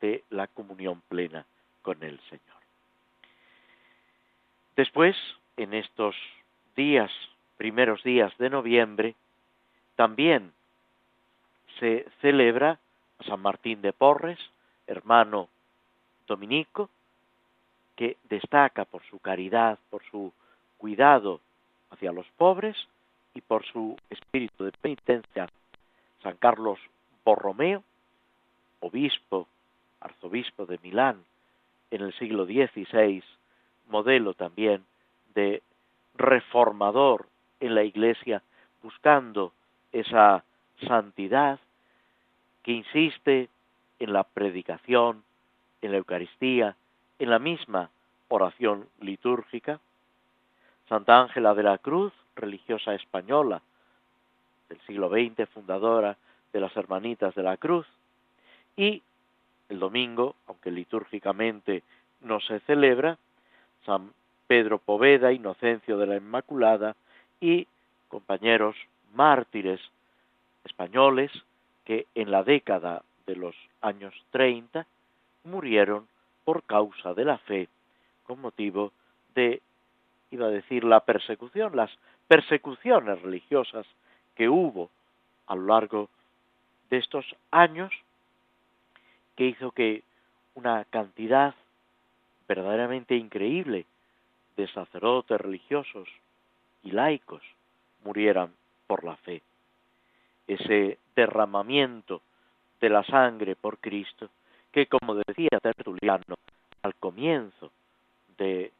de 0.00 0.24
la 0.30 0.46
comunión 0.46 1.02
plena 1.08 1.44
con 1.82 2.02
el 2.02 2.18
Señor. 2.30 2.59
Después, 4.80 5.14
en 5.58 5.74
estos 5.74 6.16
días, 6.74 7.10
primeros 7.58 8.02
días 8.02 8.32
de 8.38 8.48
noviembre, 8.48 9.14
también 9.94 10.54
se 11.78 12.06
celebra 12.22 12.78
a 13.18 13.24
San 13.24 13.40
Martín 13.40 13.82
de 13.82 13.92
Porres, 13.92 14.38
hermano 14.86 15.50
dominico, 16.26 16.88
que 17.94 18.16
destaca 18.30 18.86
por 18.86 19.02
su 19.02 19.18
caridad, 19.18 19.78
por 19.90 20.02
su 20.04 20.32
cuidado 20.78 21.42
hacia 21.90 22.10
los 22.10 22.26
pobres 22.38 22.74
y 23.34 23.42
por 23.42 23.66
su 23.66 23.98
espíritu 24.08 24.64
de 24.64 24.72
penitencia. 24.72 25.46
San 26.22 26.38
Carlos 26.38 26.78
Borromeo, 27.22 27.84
obispo, 28.80 29.46
arzobispo 30.00 30.64
de 30.64 30.78
Milán 30.82 31.22
en 31.90 32.00
el 32.00 32.14
siglo 32.14 32.46
XVI, 32.46 33.22
modelo 33.90 34.34
también 34.34 34.84
de 35.34 35.62
reformador 36.14 37.26
en 37.60 37.74
la 37.74 37.82
Iglesia, 37.82 38.42
buscando 38.82 39.52
esa 39.92 40.44
santidad 40.86 41.58
que 42.62 42.72
insiste 42.72 43.48
en 43.98 44.12
la 44.12 44.24
predicación, 44.24 45.22
en 45.82 45.92
la 45.92 45.98
Eucaristía, 45.98 46.76
en 47.18 47.30
la 47.30 47.38
misma 47.38 47.90
oración 48.28 48.88
litúrgica. 49.00 49.80
Santa 50.88 51.20
Ángela 51.20 51.54
de 51.54 51.62
la 51.62 51.78
Cruz, 51.78 52.12
religiosa 52.34 52.94
española 52.94 53.62
del 54.68 54.80
siglo 54.86 55.08
XX, 55.08 55.48
fundadora 55.50 56.16
de 56.52 56.60
las 56.60 56.74
Hermanitas 56.76 57.34
de 57.34 57.42
la 57.42 57.56
Cruz, 57.56 57.86
y 58.76 59.02
el 59.68 59.78
domingo, 59.78 60.36
aunque 60.46 60.70
litúrgicamente 60.70 61.82
no 62.22 62.40
se 62.40 62.60
celebra, 62.60 63.18
San 63.84 64.12
Pedro 64.46 64.78
Poveda, 64.78 65.32
Inocencio 65.32 65.96
de 65.98 66.06
la 66.06 66.16
Inmaculada 66.16 66.96
y 67.40 67.66
compañeros 68.08 68.76
mártires 69.14 69.80
españoles 70.64 71.30
que 71.84 72.06
en 72.14 72.30
la 72.30 72.42
década 72.42 73.02
de 73.26 73.36
los 73.36 73.54
años 73.80 74.14
30 74.30 74.86
murieron 75.44 76.06
por 76.44 76.62
causa 76.64 77.14
de 77.14 77.24
la 77.24 77.38
fe, 77.38 77.68
con 78.24 78.40
motivo 78.40 78.92
de, 79.34 79.62
iba 80.30 80.46
a 80.46 80.50
decir, 80.50 80.84
la 80.84 81.00
persecución, 81.00 81.76
las 81.76 81.90
persecuciones 82.28 83.22
religiosas 83.22 83.86
que 84.34 84.48
hubo 84.48 84.90
a 85.46 85.54
lo 85.54 85.66
largo 85.66 86.08
de 86.90 86.98
estos 86.98 87.24
años, 87.50 87.92
que 89.36 89.46
hizo 89.46 89.70
que 89.70 90.02
una 90.54 90.84
cantidad 90.86 91.54
verdaderamente 92.50 93.14
increíble 93.14 93.86
de 94.56 94.66
sacerdotes 94.72 95.40
religiosos 95.40 96.08
y 96.82 96.90
laicos 96.90 97.42
murieran 98.02 98.52
por 98.88 99.04
la 99.04 99.14
fe. 99.18 99.40
Ese 100.48 100.98
derramamiento 101.14 102.22
de 102.80 102.88
la 102.88 103.04
sangre 103.04 103.54
por 103.54 103.78
Cristo, 103.78 104.30
que 104.72 104.86
como 104.86 105.14
decía 105.14 105.60
Tertuliano 105.62 106.34
al 106.82 106.96
comienzo 106.96 107.70
de 108.36 108.72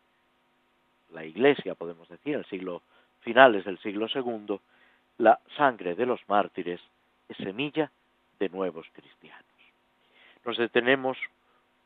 la 1.12 1.24
Iglesia, 1.24 1.76
podemos 1.76 2.08
decir, 2.08 2.34
el 2.34 2.46
siglo 2.46 2.82
finales 3.20 3.64
del 3.64 3.78
siglo 3.78 4.08
II, 4.12 4.58
la 5.18 5.38
sangre 5.56 5.94
de 5.94 6.06
los 6.06 6.20
mártires 6.28 6.80
es 7.28 7.36
semilla 7.36 7.88
de 8.40 8.48
nuevos 8.48 8.88
cristianos. 8.92 9.44
Nos 10.44 10.56
detenemos 10.56 11.16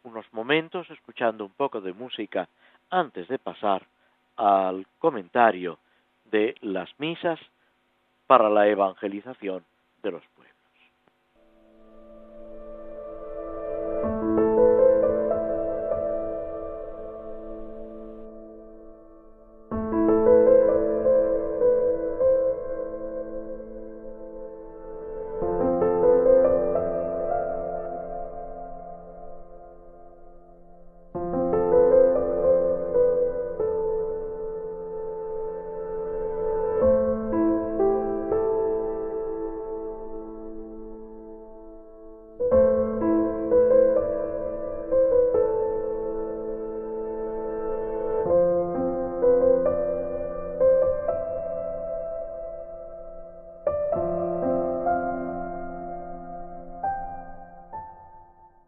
unos 0.05 0.33
momentos 0.33 0.89
escuchando 0.91 1.45
un 1.45 1.53
poco 1.53 1.81
de 1.81 1.93
música 1.93 2.49
antes 2.91 3.27
de 3.29 3.39
pasar 3.39 3.87
al 4.37 4.87
comentario 4.99 5.79
de 6.27 6.55
las 6.61 6.89
misas 6.99 7.41
para 8.27 8.49
la 8.49 8.69
evangelización 8.69 9.65
de 10.03 10.11
los 10.13 10.23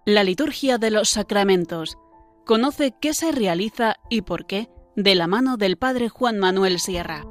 La 0.09 0.23
liturgia 0.23 0.79
de 0.79 0.93
los 0.93 1.09
sacramentos. 1.09 1.99
Conoce 2.45 2.95
qué 3.01 3.13
se 3.13 3.33
realiza 3.33 3.97
y 4.09 4.23
por 4.23 4.47
qué 4.47 4.69
de 4.95 5.17
la 5.17 5.27
mano 5.27 5.57
del 5.57 5.79
Padre 5.79 6.09
Juan 6.09 6.39
Manuel 6.39 6.79
Sierra. 6.79 7.25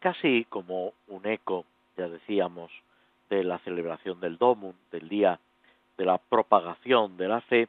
Casi 0.00 0.46
como 0.46 0.94
un 1.06 1.26
eco, 1.26 1.64
ya 1.96 2.08
decíamos, 2.08 2.72
celebración 3.76 4.18
del 4.20 4.38
Domum, 4.38 4.72
del 4.90 5.06
día 5.06 5.38
de 5.98 6.04
la 6.06 6.16
propagación 6.16 7.18
de 7.18 7.28
la 7.28 7.42
fe, 7.42 7.68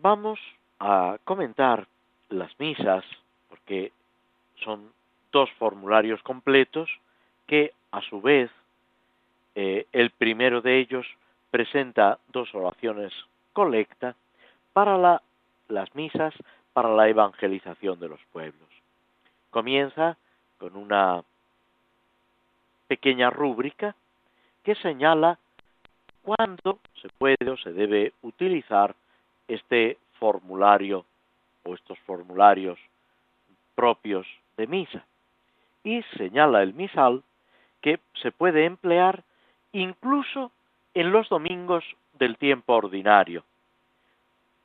vamos 0.00 0.40
a 0.80 1.18
comentar 1.24 1.86
las 2.30 2.58
misas, 2.58 3.04
porque 3.50 3.92
son 4.64 4.90
dos 5.30 5.50
formularios 5.58 6.22
completos 6.22 6.88
que 7.46 7.72
a 7.90 8.00
su 8.00 8.22
vez 8.22 8.50
eh, 9.54 9.86
el 9.92 10.10
primero 10.10 10.62
de 10.62 10.78
ellos 10.78 11.06
presenta 11.50 12.18
dos 12.28 12.54
oraciones 12.54 13.12
colecta 13.52 14.14
para 14.72 15.20
las 15.68 15.94
misas 15.94 16.32
para 16.72 16.94
la 16.94 17.08
evangelización 17.08 18.00
de 18.00 18.08
los 18.08 18.20
pueblos. 18.32 18.68
Comienza 19.50 20.16
con 20.58 20.76
una 20.76 21.22
pequeña 22.86 23.30
rúbrica 23.30 23.94
que 24.62 24.74
señala 24.76 25.38
cuándo 26.22 26.80
se 27.00 27.08
puede 27.18 27.50
o 27.50 27.56
se 27.56 27.72
debe 27.72 28.12
utilizar 28.22 28.94
este 29.48 29.98
formulario 30.18 31.04
o 31.64 31.74
estos 31.74 31.98
formularios 32.00 32.78
propios 33.74 34.26
de 34.56 34.66
misa. 34.66 35.04
Y 35.84 36.02
señala 36.16 36.62
el 36.62 36.74
misal 36.74 37.22
que 37.80 38.00
se 38.20 38.32
puede 38.32 38.64
emplear 38.64 39.22
incluso 39.72 40.50
en 40.94 41.12
los 41.12 41.28
domingos 41.28 41.84
del 42.14 42.38
tiempo 42.38 42.74
ordinario, 42.74 43.44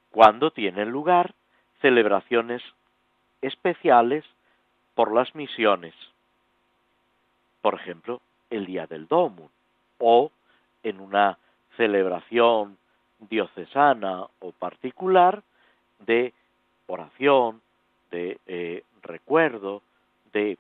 cuando 0.10 0.52
tienen 0.52 0.90
lugar 0.90 1.36
celebraciones 1.82 2.64
especiales 3.42 4.24
por 4.96 5.14
las 5.14 5.36
misiones 5.36 5.94
por 7.62 7.76
ejemplo, 7.76 8.22
el 8.50 8.66
día 8.66 8.88
del 8.88 9.08
Domun, 9.08 9.50
o 10.00 10.32
en 10.84 11.00
una 11.00 11.38
celebración 11.78 12.78
diocesana 13.20 14.26
o 14.40 14.52
particular 14.52 15.44
de 16.00 16.34
oración, 16.88 17.62
de 18.10 18.40
eh, 18.48 18.84
recuerdo, 19.04 19.82
de 20.34 20.58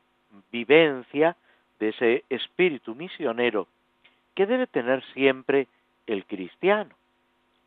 vivencia 0.51 1.35
de 1.79 1.89
ese 1.89 2.23
espíritu 2.29 2.95
misionero 2.95 3.67
que 4.35 4.45
debe 4.45 4.67
tener 4.67 5.03
siempre 5.13 5.67
el 6.07 6.25
cristiano. 6.25 6.95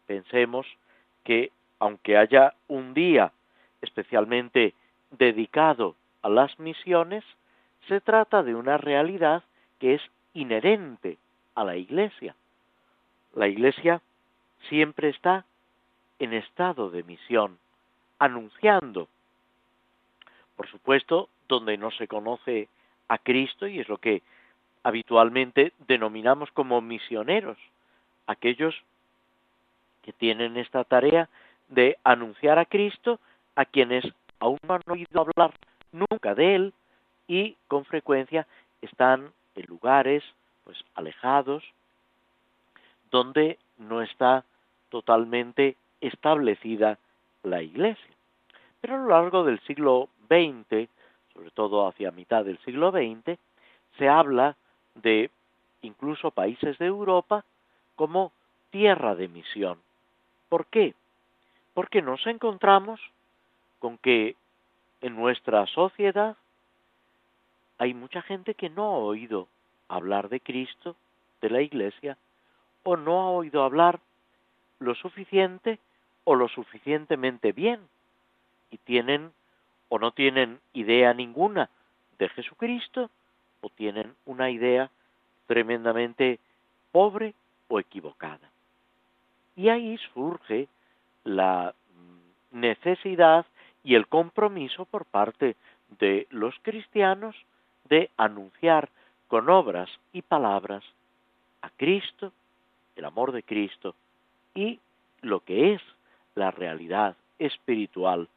Pensemos 0.06 0.66
que 1.24 1.50
aunque 1.78 2.16
haya 2.16 2.54
un 2.68 2.94
día 2.94 3.32
especialmente 3.82 4.74
dedicado 5.10 5.96
a 6.22 6.28
las 6.28 6.58
misiones, 6.58 7.24
se 7.88 8.00
trata 8.00 8.42
de 8.42 8.54
una 8.54 8.76
realidad 8.76 9.42
que 9.78 9.94
es 9.94 10.02
inherente 10.32 11.18
a 11.54 11.64
la 11.64 11.76
Iglesia. 11.76 12.34
La 13.34 13.48
Iglesia 13.48 14.00
siempre 14.68 15.08
está 15.08 15.44
en 16.18 16.32
estado 16.32 16.90
de 16.90 17.02
misión, 17.02 17.58
anunciando. 18.18 19.08
Por 20.56 20.68
supuesto, 20.68 21.28
donde 21.48 21.76
no 21.76 21.90
se 21.90 22.08
conoce 22.08 22.68
a 23.08 23.18
Cristo, 23.18 23.66
y 23.66 23.80
es 23.80 23.88
lo 23.88 23.98
que 23.98 24.22
habitualmente 24.82 25.72
denominamos 25.86 26.50
como 26.52 26.80
misioneros, 26.80 27.58
aquellos 28.26 28.74
que 30.02 30.12
tienen 30.12 30.56
esta 30.56 30.84
tarea 30.84 31.28
de 31.68 31.98
anunciar 32.04 32.58
a 32.58 32.66
Cristo 32.66 33.18
a 33.56 33.64
quienes 33.64 34.04
aún 34.38 34.58
no 34.66 34.74
han 34.74 34.82
oído 34.86 35.20
hablar 35.20 35.54
nunca 35.92 36.34
de 36.34 36.54
Él 36.54 36.74
y 37.26 37.56
con 37.68 37.84
frecuencia 37.84 38.46
están 38.80 39.32
en 39.54 39.66
lugares 39.66 40.22
pues 40.64 40.78
alejados 40.94 41.62
donde 43.10 43.58
no 43.78 44.02
está 44.02 44.44
totalmente 44.88 45.76
establecida 46.00 46.98
la 47.42 47.62
Iglesia. 47.62 48.14
Pero 48.80 48.94
a 48.94 48.98
lo 48.98 49.08
largo 49.08 49.44
del 49.44 49.60
siglo 49.60 50.08
XX, 50.28 50.88
sobre 51.32 51.50
todo 51.52 51.86
hacia 51.86 52.10
mitad 52.10 52.44
del 52.44 52.58
siglo 52.64 52.90
XX, 52.90 53.38
se 53.98 54.08
habla 54.08 54.56
de 54.94 55.30
incluso 55.82 56.30
países 56.30 56.78
de 56.78 56.86
Europa 56.86 57.44
como 57.96 58.32
tierra 58.70 59.14
de 59.14 59.28
misión. 59.28 59.78
¿Por 60.48 60.66
qué? 60.66 60.94
Porque 61.74 62.02
nos 62.02 62.26
encontramos 62.26 63.00
con 63.78 63.98
que 63.98 64.36
en 65.00 65.16
nuestra 65.16 65.66
sociedad 65.66 66.36
hay 67.78 67.94
mucha 67.94 68.22
gente 68.22 68.54
que 68.54 68.70
no 68.70 68.84
ha 68.84 68.98
oído 68.98 69.48
hablar 69.88 70.28
de 70.28 70.40
Cristo, 70.40 70.96
de 71.40 71.50
la 71.50 71.60
Iglesia, 71.60 72.16
o 72.82 72.96
no 72.96 73.22
ha 73.22 73.30
oído 73.30 73.62
hablar 73.62 74.00
lo 74.78 74.94
suficiente 74.94 75.78
o 76.24 76.34
lo 76.34 76.48
suficientemente 76.48 77.52
bien, 77.52 77.80
y 78.70 78.78
tienen 78.78 79.32
o 79.88 79.98
no 79.98 80.12
tienen 80.12 80.60
idea 80.72 81.12
ninguna 81.14 81.68
de 82.18 82.28
Jesucristo, 82.30 83.10
o 83.60 83.68
tienen 83.68 84.14
una 84.24 84.50
idea 84.50 84.90
tremendamente 85.46 86.38
pobre 86.92 87.34
o 87.68 87.78
equivocada. 87.78 88.50
Y 89.56 89.68
ahí 89.68 89.98
surge 90.12 90.68
la 91.24 91.74
necesidad 92.50 93.46
y 93.82 93.94
el 93.94 94.06
compromiso 94.06 94.84
por 94.84 95.04
parte 95.04 95.56
de 95.98 96.26
los 96.30 96.54
cristianos 96.62 97.36
de 97.88 98.10
anunciar 98.16 98.88
con 99.28 99.48
obras 99.48 99.90
y 100.12 100.22
palabras 100.22 100.84
a 101.62 101.70
Cristo, 101.70 102.32
el 102.96 103.04
amor 103.04 103.32
de 103.32 103.42
Cristo 103.42 103.94
y 104.54 104.78
lo 105.22 105.40
que 105.40 105.74
es 105.74 105.82
la 106.34 106.50
realidad 106.50 107.16
espiritual 107.38 108.28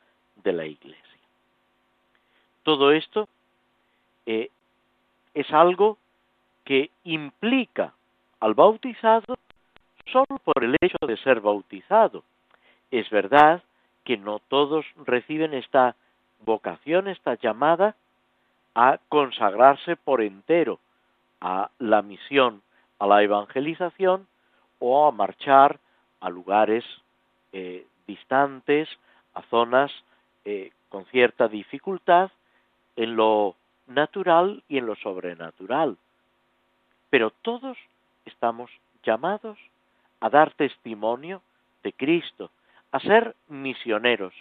de 0.44 0.54
la 0.54 0.66
Iglesia. 0.66 1.04
Todo 2.64 2.92
esto 2.92 3.28
eh, 4.26 4.50
es 5.34 5.52
algo 5.52 5.98
que 6.64 6.90
implica 7.04 7.94
al 8.40 8.54
bautizado 8.54 9.38
solo 10.12 10.40
por 10.44 10.64
el 10.64 10.76
hecho 10.82 11.06
de 11.06 11.18
ser 11.18 11.42
bautizado. 11.42 12.24
Es 12.92 13.10
verdad 13.10 13.64
que 14.04 14.18
no 14.18 14.40
todos 14.48 14.86
reciben 15.06 15.54
esta 15.54 15.96
vocación, 16.46 17.08
esta 17.08 17.36
llamada 17.36 17.96
a 18.78 19.00
consagrarse 19.10 19.96
por 19.96 20.22
entero 20.22 20.80
a 21.42 21.72
la 21.80 22.04
misión, 22.04 22.62
a 23.00 23.08
la 23.08 23.24
evangelización 23.24 24.28
o 24.78 25.08
a 25.08 25.12
marchar 25.12 25.80
a 26.20 26.30
lugares 26.30 26.86
eh, 27.54 27.88
distantes, 28.06 28.88
a 29.34 29.42
zonas 29.50 29.92
eh, 30.46 30.70
con 30.90 31.06
cierta 31.06 31.48
dificultad 31.48 32.30
en 32.96 33.16
lo 33.16 33.56
natural 33.88 34.62
y 34.70 34.78
en 34.78 34.86
lo 34.86 34.96
sobrenatural. 34.98 35.98
Pero 37.10 37.32
todos 37.42 37.80
estamos 38.26 38.70
llamados 39.02 39.58
a 40.20 40.30
dar 40.30 40.54
testimonio 40.54 41.42
de 41.82 41.94
Cristo, 41.94 42.52
a 42.92 43.00
ser 43.00 43.36
misioneros. 43.48 44.36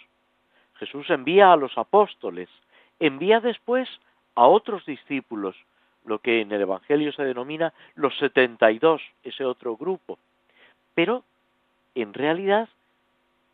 Jesús 0.75 1.09
envía 1.09 1.51
a 1.51 1.57
los 1.57 1.75
apóstoles, 1.75 2.49
envía 2.99 3.39
después 3.39 3.89
a 4.37 4.47
otros 4.47 4.85
discípulos, 4.85 5.55
lo 6.05 6.19
que 6.19 6.41
en 6.41 6.51
el 6.51 6.61
Evangelio 6.61 7.11
se 7.11 7.23
denomina 7.23 7.73
los 7.95 8.15
setenta 8.19 8.71
y 8.71 8.77
dos, 8.77 9.01
ese 9.23 9.43
otro 9.43 9.75
grupo. 9.75 10.19
Pero, 10.93 11.23
en 11.95 12.13
realidad, 12.13 12.69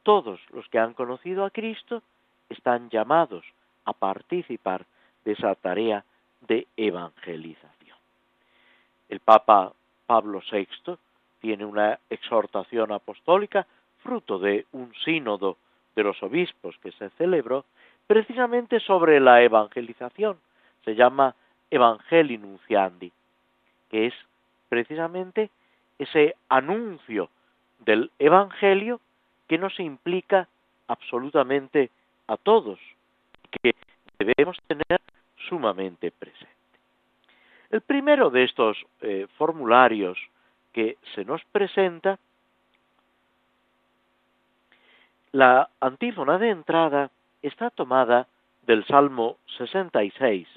todos 0.03 0.41
los 0.51 0.67
que 0.67 0.79
han 0.79 0.93
conocido 0.93 1.45
a 1.45 1.51
Cristo 1.51 2.03
están 2.49 2.89
llamados 2.89 3.45
a 3.85 3.93
participar 3.93 4.85
de 5.23 5.31
esa 5.31 5.55
tarea 5.55 6.03
de 6.41 6.67
evangelización. 6.75 7.97
El 9.07 9.21
Papa 9.21 9.71
Pablo 10.05 10.41
VI 10.51 10.97
tiene 11.39 11.63
una 11.63 11.97
exhortación 12.09 12.91
apostólica 12.91 13.65
fruto 13.99 14.37
de 14.37 14.65
un 14.73 14.93
sínodo 15.05 15.55
de 15.95 16.03
los 16.03 16.21
obispos 16.21 16.77
que 16.79 16.91
se 16.91 17.09
celebró 17.11 17.63
precisamente 18.05 18.81
sobre 18.81 19.21
la 19.21 19.41
evangelización. 19.41 20.37
Se 20.85 20.95
llama 20.95 21.35
Evangelii 21.69 22.37
Nunciandi, 22.37 23.11
que 23.89 24.07
es 24.07 24.13
precisamente 24.69 25.49
ese 25.99 26.35
anuncio 26.49 27.29
del 27.79 28.11
Evangelio 28.19 28.99
que 29.47 29.57
nos 29.57 29.79
implica 29.79 30.47
absolutamente 30.87 31.89
a 32.27 32.37
todos, 32.37 32.79
que 33.61 33.75
debemos 34.17 34.57
tener 34.67 35.01
sumamente 35.47 36.11
presente. 36.11 36.47
El 37.69 37.81
primero 37.81 38.29
de 38.29 38.43
estos 38.43 38.77
eh, 39.01 39.27
formularios 39.37 40.17
que 40.71 40.97
se 41.15 41.25
nos 41.25 41.43
presenta, 41.45 42.19
la 45.31 45.69
antífona 45.79 46.37
de 46.37 46.49
entrada 46.49 47.09
está 47.41 47.69
tomada 47.69 48.27
del 48.65 48.85
Salmo 48.85 49.37
66, 49.57 50.47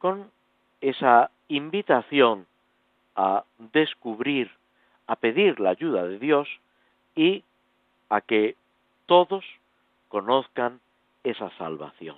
con 0.00 0.30
esa 0.80 1.30
invitación 1.48 2.46
a 3.14 3.44
descubrir, 3.58 4.50
a 5.06 5.14
pedir 5.16 5.60
la 5.60 5.70
ayuda 5.70 6.06
de 6.06 6.18
Dios 6.18 6.48
y 7.14 7.44
a 8.08 8.22
que 8.22 8.56
todos 9.04 9.44
conozcan 10.08 10.80
esa 11.22 11.50
salvación. 11.58 12.16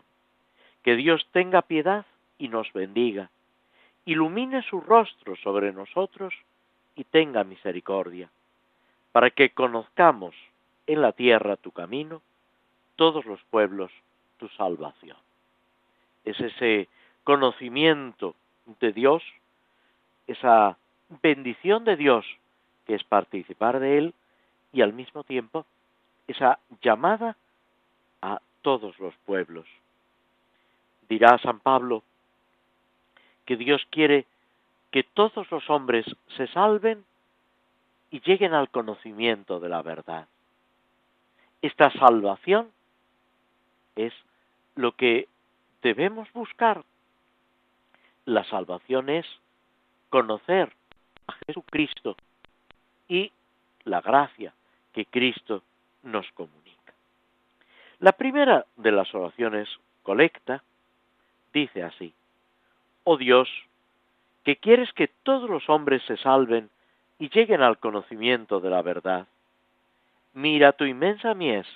Que 0.84 0.94
Dios 0.94 1.26
tenga 1.32 1.62
piedad 1.62 2.06
y 2.38 2.48
nos 2.48 2.72
bendiga, 2.72 3.30
ilumine 4.04 4.62
su 4.62 4.80
rostro 4.80 5.34
sobre 5.36 5.72
nosotros 5.72 6.34
y 6.94 7.02
tenga 7.02 7.42
misericordia, 7.42 8.30
para 9.10 9.30
que 9.30 9.50
conozcamos 9.50 10.36
en 10.86 11.02
la 11.02 11.12
tierra 11.12 11.56
tu 11.56 11.72
camino, 11.72 12.22
todos 12.94 13.24
los 13.24 13.42
pueblos 13.50 13.90
tu 14.38 14.48
salvación. 14.50 15.16
Es 16.24 16.38
ese 16.38 16.88
conocimiento 17.24 18.34
de 18.80 18.92
Dios, 18.92 19.22
esa 20.26 20.76
bendición 21.22 21.84
de 21.84 21.96
Dios 21.96 22.24
que 22.86 22.94
es 22.94 23.04
participar 23.04 23.80
de 23.80 23.98
Él 23.98 24.14
y 24.72 24.82
al 24.82 24.92
mismo 24.92 25.24
tiempo 25.24 25.66
esa 26.26 26.58
llamada 26.80 27.36
a 28.22 28.40
todos 28.62 28.98
los 28.98 29.14
pueblos. 29.26 29.66
Dirá 31.08 31.38
San 31.38 31.60
Pablo 31.60 32.02
que 33.44 33.56
Dios 33.56 33.82
quiere 33.90 34.26
que 34.90 35.02
todos 35.02 35.50
los 35.50 35.68
hombres 35.68 36.06
se 36.36 36.46
salven 36.48 37.04
y 38.10 38.20
lleguen 38.20 38.54
al 38.54 38.68
conocimiento 38.68 39.58
de 39.58 39.68
la 39.68 39.82
verdad. 39.82 40.28
Esta 41.60 41.90
salvación 41.92 42.70
es 43.96 44.12
lo 44.74 44.92
que 44.92 45.28
debemos 45.82 46.30
buscar. 46.32 46.84
La 48.24 48.44
salvación 48.44 49.08
es 49.08 49.26
conocer 50.08 50.72
a 51.26 51.32
Jesucristo 51.46 52.16
y 53.08 53.32
la 53.84 54.00
gracia 54.00 54.54
que 54.92 55.06
Cristo 55.06 55.62
nos 56.02 56.30
comunica. 56.32 56.92
La 57.98 58.12
primera 58.12 58.64
de 58.76 58.92
las 58.92 59.12
oraciones 59.14 59.68
colecta 60.02 60.62
dice 61.52 61.82
así, 61.82 62.12
Oh 63.04 63.16
Dios, 63.16 63.48
que 64.44 64.56
quieres 64.56 64.92
que 64.92 65.08
todos 65.08 65.50
los 65.50 65.68
hombres 65.68 66.02
se 66.04 66.16
salven 66.16 66.70
y 67.18 67.28
lleguen 67.28 67.62
al 67.62 67.78
conocimiento 67.78 68.60
de 68.60 68.70
la 68.70 68.82
verdad. 68.82 69.26
Mira 70.34 70.72
tu 70.72 70.84
inmensa 70.84 71.34
mies 71.34 71.66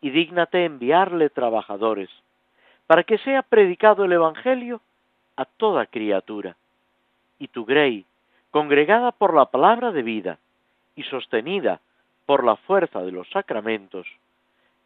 y 0.00 0.10
dígnate 0.10 0.64
enviarle 0.64 1.30
trabajadores, 1.30 2.10
para 2.86 3.02
que 3.04 3.18
sea 3.18 3.42
predicado 3.42 4.04
el 4.04 4.12
Evangelio 4.12 4.80
a 5.38 5.44
toda 5.44 5.86
criatura. 5.86 6.56
Y 7.38 7.46
tu 7.48 7.64
grey, 7.64 8.04
congregada 8.50 9.12
por 9.12 9.34
la 9.34 9.46
palabra 9.46 9.92
de 9.92 10.02
vida 10.02 10.38
y 10.96 11.04
sostenida 11.04 11.80
por 12.26 12.42
la 12.44 12.56
fuerza 12.56 13.02
de 13.02 13.12
los 13.12 13.30
sacramentos, 13.30 14.06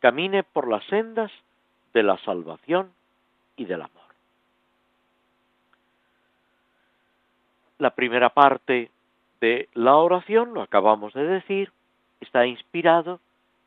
camine 0.00 0.42
por 0.42 0.68
las 0.68 0.84
sendas 0.84 1.32
de 1.94 2.02
la 2.02 2.18
salvación 2.18 2.92
y 3.56 3.64
del 3.64 3.80
amor. 3.80 4.02
La 7.78 7.94
primera 7.94 8.28
parte 8.28 8.90
de 9.40 9.70
la 9.72 9.96
oración, 9.96 10.52
lo 10.52 10.60
acabamos 10.60 11.14
de 11.14 11.24
decir, 11.24 11.72
está 12.20 12.46
inspirado 12.46 13.20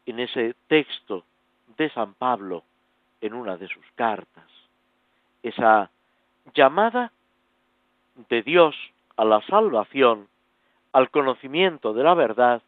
en 0.06 0.20
ese 0.20 0.56
texto 0.68 1.24
de 1.78 1.90
San 1.90 2.14
Pablo 2.14 2.64
en 3.22 3.34
una 3.34 3.58
de 3.58 3.68
sus 3.68 3.86
cartas. 3.96 4.46
Esa 5.42 5.90
llamada 6.54 7.12
de 8.30 8.42
Dios 8.44 8.76
a 9.18 9.26
la 9.26 9.42
salvación, 9.48 10.28
al 10.92 11.10
conocimiento 11.10 11.94
de 11.94 12.04
la 12.04 12.14
verdad, 12.14 12.62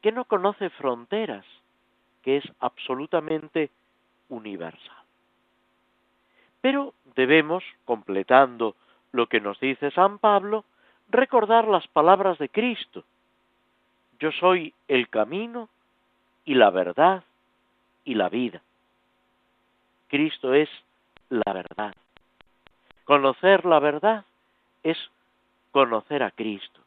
que 0.00 0.12
no 0.12 0.24
conoce 0.24 0.70
fronteras, 0.70 1.44
que 2.22 2.38
es 2.38 2.44
absolutamente 2.60 3.70
universal. 4.28 4.96
Pero 6.60 6.94
debemos, 7.16 7.64
completando 7.84 8.76
lo 9.12 9.26
que 9.26 9.40
nos 9.40 9.58
dice 9.60 9.90
San 9.90 10.18
Pablo, 10.18 10.64
recordar 11.08 11.66
las 11.66 11.86
palabras 11.88 12.38
de 12.38 12.48
Cristo. 12.48 13.04
Yo 14.18 14.30
soy 14.32 14.74
el 14.88 15.08
camino 15.08 15.68
y 16.44 16.54
la 16.54 16.70
verdad 16.70 17.24
y 18.04 18.14
la 18.14 18.28
vida. 18.28 18.62
Cristo 20.08 20.54
es 20.54 20.68
la 21.28 21.52
verdad. 21.52 21.94
Conocer 23.10 23.66
la 23.66 23.80
verdad 23.80 24.24
es 24.84 24.96
conocer 25.72 26.22
a 26.22 26.30
Cristo. 26.30 26.80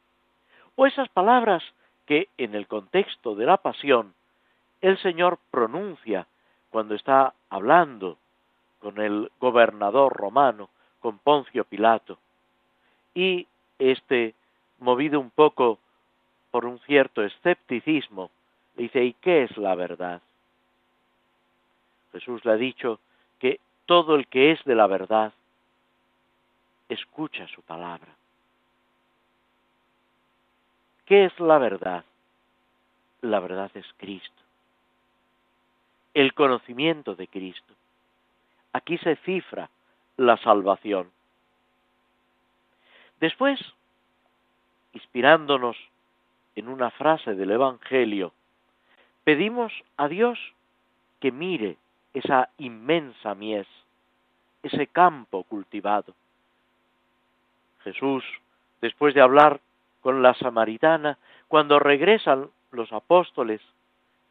O 0.78 0.86
esas 0.86 1.10
palabras 1.10 1.62
que 2.06 2.30
en 2.38 2.56
el 2.56 2.66
contexto 2.66 3.36
de 3.36 3.46
la 3.46 3.58
pasión 3.58 4.14
el 4.80 4.98
Señor 5.00 5.38
pronuncia 5.52 6.26
cuando 6.70 6.96
está 6.96 7.34
hablando 7.50 8.18
con 8.80 9.02
el 9.02 9.34
gobernador 9.42 10.14
romano, 10.14 10.70
con 11.02 11.18
Poncio 11.18 11.66
Pilato, 11.66 12.18
y 13.14 13.46
este, 13.78 14.34
movido 14.80 15.20
un 15.20 15.30
poco 15.30 15.78
por 16.52 16.66
un 16.66 16.80
cierto 16.88 17.22
escepticismo, 17.22 18.32
dice, 18.78 19.04
¿y 19.04 19.12
qué 19.12 19.44
es 19.44 19.58
la 19.58 19.76
verdad? 19.76 20.22
Jesús 22.14 22.46
le 22.46 22.54
ha 22.54 22.56
dicho 22.56 23.02
que 23.40 23.60
todo 23.86 24.16
el 24.16 24.28
que 24.28 24.52
es 24.54 24.64
de 24.64 24.76
la 24.76 24.88
verdad 24.88 25.34
escucha 26.94 27.48
su 27.48 27.62
palabra. 27.62 28.16
¿Qué 31.06 31.26
es 31.26 31.40
la 31.40 31.58
verdad? 31.58 32.06
La 33.22 33.40
verdad 33.40 33.72
es 33.74 33.86
Cristo. 33.98 34.42
El 36.14 36.34
conocimiento 36.34 37.16
de 37.16 37.28
Cristo. 37.28 37.74
Aquí 38.72 38.98
se 39.00 39.16
cifra 39.18 39.70
la 40.18 40.38
salvación. 40.38 41.12
Después, 43.20 43.60
inspirándonos 44.94 45.78
en 46.56 46.68
una 46.68 46.92
frase 46.92 47.36
del 47.36 47.52
Evangelio, 47.52 48.34
pedimos 49.24 49.72
a 49.98 50.08
Dios 50.08 50.40
que 51.20 51.32
mire 51.32 51.78
esa 52.14 52.50
inmensa 52.58 53.34
mies, 53.34 53.68
ese 54.62 54.88
campo 54.88 55.44
cultivado. 55.44 56.14
Jesús, 57.84 58.24
después 58.82 59.14
de 59.14 59.22
hablar 59.22 59.60
con 60.02 60.22
la 60.22 60.34
samaritana, 60.36 61.18
cuando 61.48 61.80
regresan 61.80 62.50
los 62.72 62.92
apóstoles, 62.92 63.62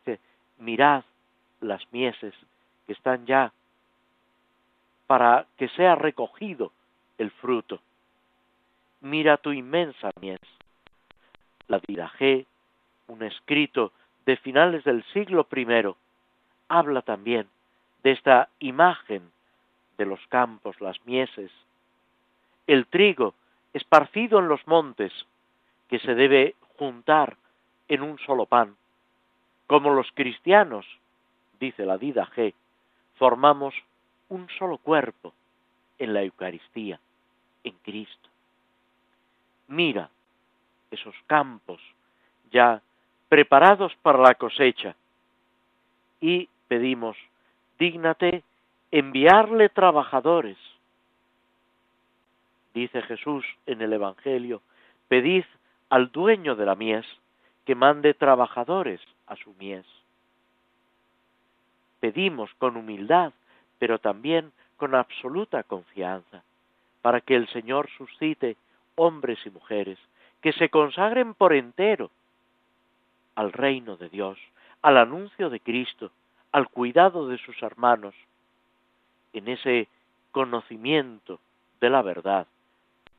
dice, 0.04 0.20
mirad 0.58 1.04
las 1.60 1.80
mieses 1.92 2.34
que 2.86 2.92
están 2.92 3.26
ya 3.26 3.52
para 5.06 5.46
que 5.56 5.68
sea 5.68 5.94
recogido 5.94 6.72
el 7.18 7.30
fruto. 7.30 7.80
Mira 9.00 9.36
tu 9.36 9.52
inmensa 9.52 10.10
mies. 10.20 10.40
La 11.68 11.80
G, 11.80 12.46
un 13.08 13.22
escrito 13.22 13.92
de 14.26 14.36
finales 14.36 14.84
del 14.84 15.04
siglo 15.12 15.46
I, 15.54 15.94
habla 16.68 17.02
también 17.02 17.48
de 18.02 18.12
esta 18.12 18.48
imagen 18.58 19.30
de 19.96 20.06
los 20.06 20.20
campos, 20.28 20.80
las 20.80 21.04
mieses, 21.06 21.50
el 22.66 22.86
trigo 22.86 23.34
esparcido 23.72 24.38
en 24.38 24.48
los 24.48 24.66
montes, 24.66 25.12
que 25.88 25.98
se 25.98 26.14
debe 26.14 26.54
juntar 26.78 27.36
en 27.88 28.02
un 28.02 28.18
solo 28.18 28.46
pan. 28.46 28.76
Como 29.66 29.94
los 29.94 30.10
cristianos, 30.12 30.86
dice 31.60 31.84
la 31.86 31.98
Dida 31.98 32.26
G, 32.34 32.54
formamos 33.16 33.74
un 34.28 34.48
solo 34.58 34.78
cuerpo 34.78 35.32
en 35.98 36.14
la 36.14 36.22
Eucaristía, 36.22 36.98
en 37.64 37.74
Cristo 37.82 38.32
mira 39.72 40.10
esos 40.90 41.14
campos 41.26 41.80
ya 42.50 42.82
preparados 43.28 43.94
para 44.02 44.18
la 44.18 44.34
cosecha 44.34 44.94
y 46.20 46.48
pedimos, 46.68 47.16
dígnate 47.78 48.44
enviarle 48.90 49.70
trabajadores. 49.70 50.58
Dice 52.74 53.02
Jesús 53.02 53.44
en 53.66 53.82
el 53.82 53.92
Evangelio, 53.92 54.62
pedid 55.08 55.44
al 55.90 56.10
dueño 56.10 56.56
de 56.56 56.64
la 56.64 56.74
mies 56.74 57.06
que 57.66 57.74
mande 57.74 58.14
trabajadores 58.14 59.00
a 59.26 59.36
su 59.36 59.52
mies. 59.58 59.84
Pedimos 62.00 62.50
con 62.54 62.76
humildad, 62.76 63.32
pero 63.78 63.98
también 63.98 64.52
con 64.76 64.94
absoluta 64.94 65.62
confianza, 65.62 66.42
para 67.02 67.20
que 67.20 67.36
el 67.36 67.46
Señor 67.48 67.88
suscite 67.96 68.56
hombres 68.94 69.38
y 69.44 69.50
mujeres, 69.50 69.98
que 70.40 70.52
se 70.52 70.70
consagren 70.70 71.34
por 71.34 71.52
entero 71.52 72.10
al 73.34 73.52
reino 73.52 73.96
de 73.96 74.08
Dios, 74.08 74.38
al 74.80 74.96
anuncio 74.96 75.50
de 75.50 75.60
Cristo, 75.60 76.10
al 76.50 76.68
cuidado 76.68 77.28
de 77.28 77.38
sus 77.38 77.62
hermanos, 77.62 78.14
en 79.32 79.48
ese 79.48 79.88
conocimiento 80.32 81.38
de 81.80 81.90
la 81.90 82.02
verdad 82.02 82.46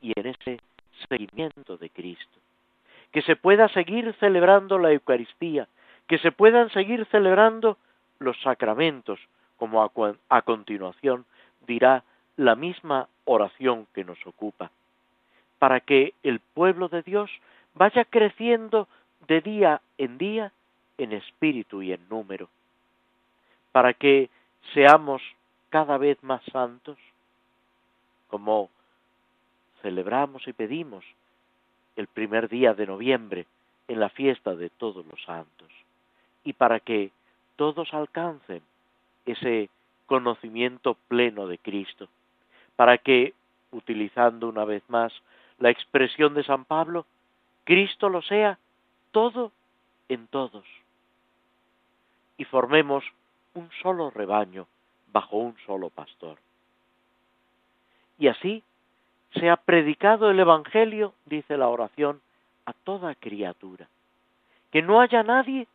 y 0.04 0.12
en 0.14 0.26
ese 0.26 0.60
seguimiento 1.08 1.76
de 1.78 1.88
Cristo. 1.88 2.38
Que 3.10 3.22
se 3.22 3.36
pueda 3.36 3.68
seguir 3.68 4.14
celebrando 4.20 4.78
la 4.78 4.92
Eucaristía, 4.92 5.66
que 6.06 6.18
se 6.18 6.30
puedan 6.30 6.70
seguir 6.70 7.06
celebrando 7.06 7.78
los 8.18 8.38
sacramentos, 8.42 9.18
como 9.56 9.82
a, 9.82 9.90
a 10.28 10.42
continuación 10.42 11.24
dirá 11.66 12.04
la 12.36 12.54
misma 12.54 13.08
oración 13.24 13.86
que 13.94 14.04
nos 14.04 14.18
ocupa 14.26 14.70
para 15.64 15.80
que 15.80 16.12
el 16.22 16.40
pueblo 16.40 16.88
de 16.88 17.00
Dios 17.00 17.30
vaya 17.72 18.04
creciendo 18.04 18.86
de 19.26 19.40
día 19.40 19.80
en 19.96 20.18
día 20.18 20.52
en 20.98 21.14
espíritu 21.14 21.80
y 21.80 21.90
en 21.90 22.06
número, 22.10 22.50
para 23.72 23.94
que 23.94 24.28
seamos 24.74 25.22
cada 25.70 25.96
vez 25.96 26.22
más 26.22 26.42
santos, 26.52 26.98
como 28.28 28.68
celebramos 29.84 30.48
y 30.48 30.54
pedimos 30.54 31.04
el 31.94 32.06
primer 32.06 32.48
día 32.48 32.72
de 32.72 32.86
noviembre 32.86 33.46
en 33.86 34.00
la 34.00 34.08
fiesta 34.08 34.56
de 34.56 34.70
todos 34.70 35.04
los 35.04 35.22
santos, 35.24 35.68
y 36.42 36.54
para 36.54 36.80
que 36.80 37.10
todos 37.56 37.92
alcancen 37.92 38.62
ese 39.26 39.68
conocimiento 40.06 40.96
pleno 41.08 41.46
de 41.46 41.58
Cristo, 41.58 42.08
para 42.76 42.96
que, 42.96 43.34
utilizando 43.72 44.48
una 44.48 44.64
vez 44.64 44.82
más 44.88 45.12
la 45.58 45.68
expresión 45.68 46.32
de 46.32 46.44
San 46.44 46.64
Pablo, 46.64 47.04
Cristo 47.64 48.08
lo 48.08 48.22
sea 48.22 48.58
todo 49.12 49.52
en 50.08 50.26
todos. 50.28 50.64
Y 52.38 52.44
formemos 52.44 53.04
un 53.52 53.68
solo 53.82 54.10
rebaño 54.10 54.66
bajo 55.12 55.36
un 55.36 55.56
solo 55.66 55.90
pastor. 55.90 56.38
Y 58.18 58.28
así 58.28 58.62
sea 59.34 59.56
predicado 59.56 60.30
el 60.30 60.38
Evangelio, 60.38 61.14
dice 61.26 61.56
la 61.56 61.68
oración, 61.68 62.20
a 62.66 62.72
toda 62.72 63.14
criatura. 63.14 63.88
Que 64.70 64.82
no 64.82 65.00
haya 65.00 65.22
nadie 65.22 65.66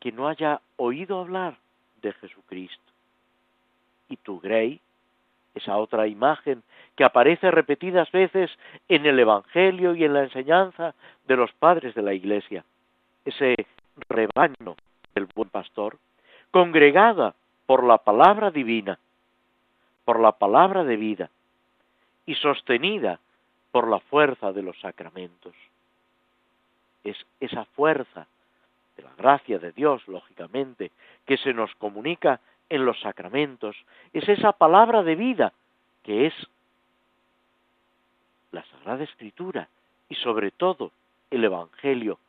que 0.00 0.12
no 0.12 0.28
haya 0.28 0.60
oído 0.76 1.20
hablar 1.20 1.58
de 2.00 2.12
Jesucristo. 2.14 2.92
Y 4.08 4.16
tu 4.16 4.40
Grey, 4.40 4.80
esa 5.54 5.76
otra 5.76 6.06
imagen 6.06 6.62
que 6.96 7.04
aparece 7.04 7.50
repetidas 7.50 8.10
veces 8.10 8.50
en 8.88 9.04
el 9.04 9.18
Evangelio 9.18 9.94
y 9.94 10.04
en 10.04 10.14
la 10.14 10.24
enseñanza 10.24 10.94
de 11.28 11.36
los 11.36 11.52
padres 11.52 11.94
de 11.94 12.02
la 12.02 12.14
Iglesia, 12.14 12.64
ese 13.26 13.54
rebaño 14.08 14.74
del 15.14 15.28
buen 15.34 15.50
pastor, 15.50 15.98
congregada 16.50 17.34
por 17.66 17.84
la 17.84 17.98
palabra 17.98 18.50
divina 18.50 18.98
por 20.04 20.18
la 20.18 20.32
palabra 20.32 20.82
de 20.82 20.96
vida 20.96 21.30
y 22.30 22.36
sostenida 22.36 23.18
por 23.72 23.88
la 23.88 23.98
fuerza 23.98 24.52
de 24.52 24.62
los 24.62 24.78
sacramentos. 24.78 25.52
Es 27.02 27.16
esa 27.40 27.64
fuerza 27.64 28.28
de 28.96 29.02
la 29.02 29.12
gracia 29.18 29.58
de 29.58 29.72
Dios, 29.72 30.06
lógicamente, 30.06 30.92
que 31.26 31.36
se 31.38 31.52
nos 31.52 31.74
comunica 31.74 32.38
en 32.68 32.84
los 32.84 33.00
sacramentos, 33.00 33.74
es 34.12 34.28
esa 34.28 34.52
palabra 34.52 35.02
de 35.02 35.16
vida 35.16 35.52
que 36.04 36.26
es 36.26 36.34
la 38.52 38.64
Sagrada 38.66 39.02
Escritura 39.02 39.68
y 40.08 40.14
sobre 40.14 40.52
todo 40.52 40.92
el 41.32 41.42
Evangelio 41.42 42.20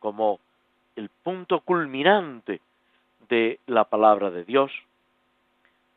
como 0.00 0.38
el 0.96 1.08
punto 1.08 1.60
culminante 1.60 2.60
de 3.30 3.58
la 3.68 3.84
palabra 3.84 4.30
de 4.30 4.44
Dios, 4.44 4.70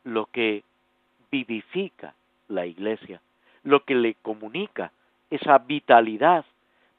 lo 0.06 0.28
que 0.28 0.64
vivifica 1.30 2.14
la 2.48 2.66
Iglesia, 2.66 3.22
lo 3.64 3.84
que 3.84 3.96
le 3.96 4.16
comunica 4.16 4.92
esa 5.30 5.58
vitalidad 5.60 6.46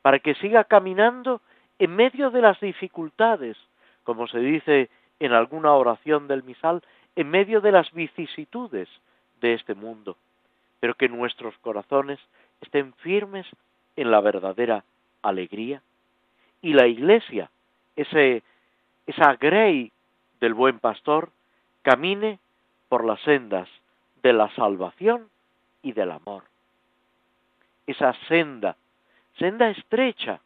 para 0.02 0.18
que 0.18 0.34
siga 0.36 0.64
caminando 0.64 1.40
en 1.78 1.94
medio 1.94 2.30
de 2.30 2.42
las 2.42 2.60
dificultades, 2.60 3.56
como 4.04 4.26
se 4.26 4.38
dice 4.38 4.90
en 5.20 5.32
alguna 5.32 5.72
oración 5.74 6.28
del 6.28 6.42
misal, 6.42 6.82
en 7.16 7.30
medio 7.30 7.60
de 7.60 7.72
las 7.72 7.90
vicisitudes 7.92 8.88
de 9.40 9.54
este 9.54 9.74
mundo, 9.74 10.16
pero 10.80 10.94
que 10.94 11.08
nuestros 11.08 11.56
corazones 11.58 12.18
estén 12.60 12.92
firmes 12.94 13.46
en 13.96 14.10
la 14.10 14.20
verdadera 14.20 14.84
alegría. 15.22 15.82
Y 16.62 16.74
la 16.74 16.86
Iglesia, 16.86 17.50
ese, 17.96 18.42
esa 19.06 19.34
grey 19.36 19.92
del 20.40 20.54
buen 20.54 20.78
pastor, 20.78 21.30
camine 21.82 22.38
por 22.88 23.04
las 23.04 23.20
sendas 23.22 23.68
de 24.22 24.32
la 24.32 24.48
salvación 24.54 25.28
y 25.88 25.92
del 25.92 26.10
amor. 26.10 26.44
Esa 27.86 28.12
senda, 28.28 28.76
senda 29.38 29.70
estrecha, 29.70 30.38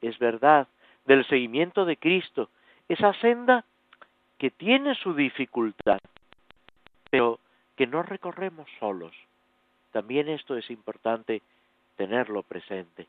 es 0.00 0.18
verdad, 0.18 0.66
del 1.06 1.24
seguimiento 1.26 1.84
de 1.84 1.96
Cristo, 1.96 2.50
esa 2.88 3.12
senda 3.14 3.64
que 4.38 4.50
tiene 4.50 4.96
su 4.96 5.14
dificultad, 5.14 6.00
pero 7.10 7.38
que 7.76 7.86
no 7.86 8.02
recorremos 8.02 8.68
solos. 8.80 9.14
También 9.92 10.28
esto 10.28 10.56
es 10.56 10.68
importante 10.68 11.42
tenerlo 11.96 12.42
presente. 12.42 13.06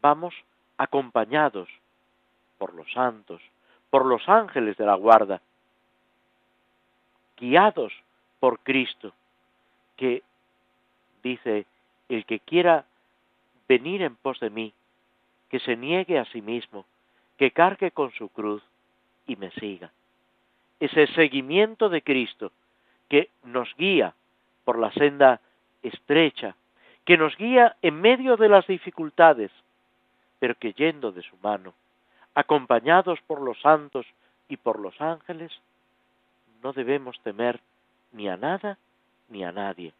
Vamos 0.00 0.34
acompañados 0.76 1.68
por 2.58 2.74
los 2.74 2.90
santos, 2.92 3.42
por 3.90 4.06
los 4.06 4.28
ángeles 4.28 4.76
de 4.76 4.86
la 4.86 4.94
guarda, 4.94 5.40
guiados 7.36 7.92
por 8.38 8.60
Cristo, 8.60 9.12
que 9.96 10.22
dice, 11.22 11.66
el 12.08 12.24
que 12.24 12.40
quiera 12.40 12.84
venir 13.68 14.02
en 14.02 14.16
pos 14.16 14.40
de 14.40 14.50
mí, 14.50 14.72
que 15.48 15.60
se 15.60 15.76
niegue 15.76 16.18
a 16.18 16.24
sí 16.26 16.42
mismo, 16.42 16.84
que 17.36 17.50
cargue 17.50 17.90
con 17.90 18.12
su 18.12 18.28
cruz 18.28 18.62
y 19.26 19.36
me 19.36 19.50
siga. 19.52 19.92
Ese 20.80 21.06
seguimiento 21.08 21.88
de 21.88 22.02
Cristo 22.02 22.52
que 23.08 23.30
nos 23.44 23.74
guía 23.76 24.14
por 24.64 24.78
la 24.78 24.92
senda 24.92 25.40
estrecha, 25.82 26.54
que 27.04 27.16
nos 27.16 27.36
guía 27.36 27.76
en 27.82 28.00
medio 28.00 28.36
de 28.36 28.48
las 28.48 28.66
dificultades, 28.66 29.50
pero 30.38 30.54
que 30.54 30.72
yendo 30.72 31.10
de 31.10 31.22
su 31.22 31.36
mano, 31.42 31.72
acompañados 32.34 33.20
por 33.26 33.40
los 33.40 33.58
santos 33.60 34.06
y 34.48 34.56
por 34.56 34.78
los 34.78 35.00
ángeles, 35.00 35.52
no 36.62 36.72
debemos 36.72 37.18
temer 37.22 37.60
ni 38.12 38.28
a 38.28 38.36
nada 38.36 38.78
ni 39.28 39.44
a 39.44 39.52
nadie, 39.52 39.92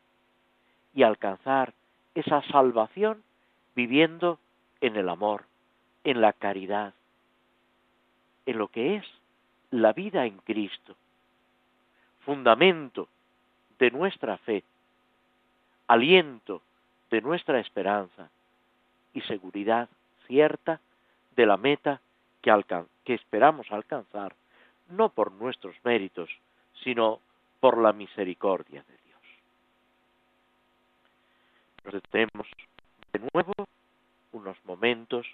y 0.99 1.05
alcanzar 1.05 1.75
esa 2.17 2.43
salvación 2.51 3.23
viviendo 3.77 4.41
en 4.81 4.97
el 4.97 5.09
amor, 5.09 5.45
en 6.03 6.21
la 6.21 6.33
caridad, 6.33 6.93
en 8.47 8.59
lo 8.59 8.67
que 8.67 8.97
es 8.97 9.05
la 9.71 9.93
vida 9.93 10.27
en 10.27 10.39
Cristo, 10.39 10.97
fundamento 12.25 13.07
de 13.79 13.93
nuestra 13.93 14.39
fe, 14.39 14.65
aliento 15.87 16.63
de 17.13 17.21
nuestra 17.21 17.61
esperanza 17.61 18.29
y 19.15 19.21
seguridad 19.21 19.89
cierta 20.27 20.81
de 21.37 21.47
la 21.47 21.59
meta 21.59 22.01
que, 22.43 22.53
que 23.05 23.15
esperamos 23.15 23.71
alcanzar, 23.71 24.35
no 24.89 25.11
por 25.11 25.31
nuestros 25.31 25.77
méritos, 25.85 26.29
sino 26.83 27.21
por 27.61 27.79
la 27.79 27.93
misericordia 27.93 28.83
de 28.83 28.95
Dios. 28.95 29.08
Nos 31.89 32.03
detenemos 32.03 32.47
de 33.15 33.21
nuevo 33.33 33.55
unos 34.33 34.63
momentos 34.67 35.27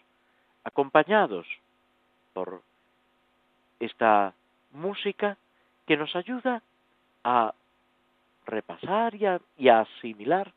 acompañados 0.62 1.48
por 2.32 2.62
esta 3.80 4.32
música 4.70 5.36
que 5.84 5.96
nos 5.96 6.14
ayuda 6.14 6.62
a 7.24 7.52
repasar 8.46 9.16
y 9.16 9.68
a, 9.68 9.80
asimilar 9.80 10.52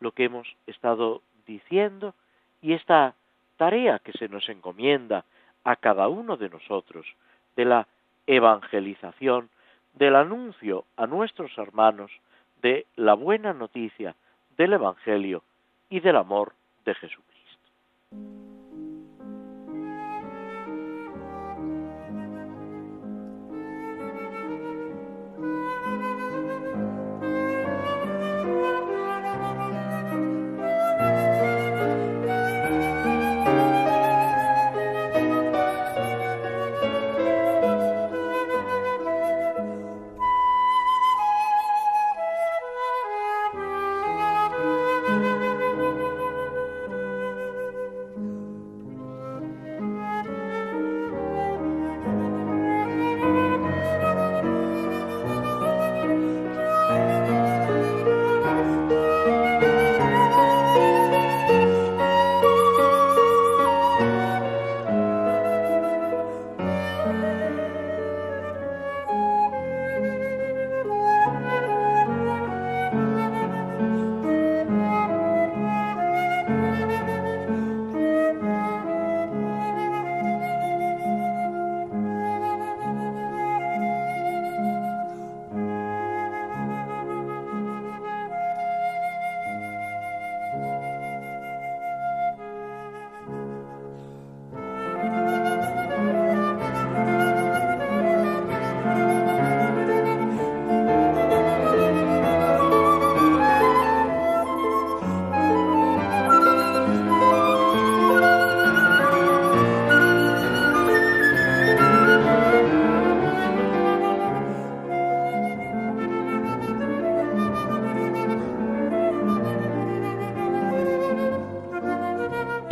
lo 0.00 0.10
que 0.10 0.24
hemos 0.24 0.48
estado 0.66 1.22
diciendo 1.46 2.12
y 2.60 2.72
esta 2.72 3.14
tarea 3.56 4.00
que 4.00 4.18
se 4.18 4.28
nos 4.28 4.48
encomienda 4.48 5.24
a 5.62 5.76
cada 5.76 6.08
uno 6.08 6.36
de 6.36 6.48
nosotros 6.48 7.06
de 7.54 7.66
la 7.66 7.86
evangelización, 8.26 9.48
del 9.94 10.16
anuncio 10.16 10.86
a 10.96 11.06
nuestros 11.06 11.56
hermanos 11.56 12.10
de 12.62 12.84
la 12.96 13.14
buena 13.14 13.52
noticia 13.52 14.16
del 14.56 14.72
Evangelio 14.72 15.42
y 15.88 16.00
del 16.00 16.16
amor 16.16 16.52
de 16.84 16.94
Jesucristo. 16.94 17.36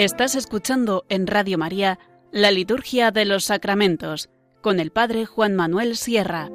Estás 0.04 0.34
escuchando 0.34 1.06
en 1.08 1.26
Radio 1.26 1.56
María 1.56 1.98
la 2.30 2.50
Liturgia 2.50 3.10
de 3.10 3.24
los 3.24 3.44
Sacramentos 3.44 4.28
con 4.60 4.78
el 4.78 4.90
Padre 4.90 5.24
Juan 5.24 5.56
Manuel 5.56 5.96
Sierra. 5.96 6.50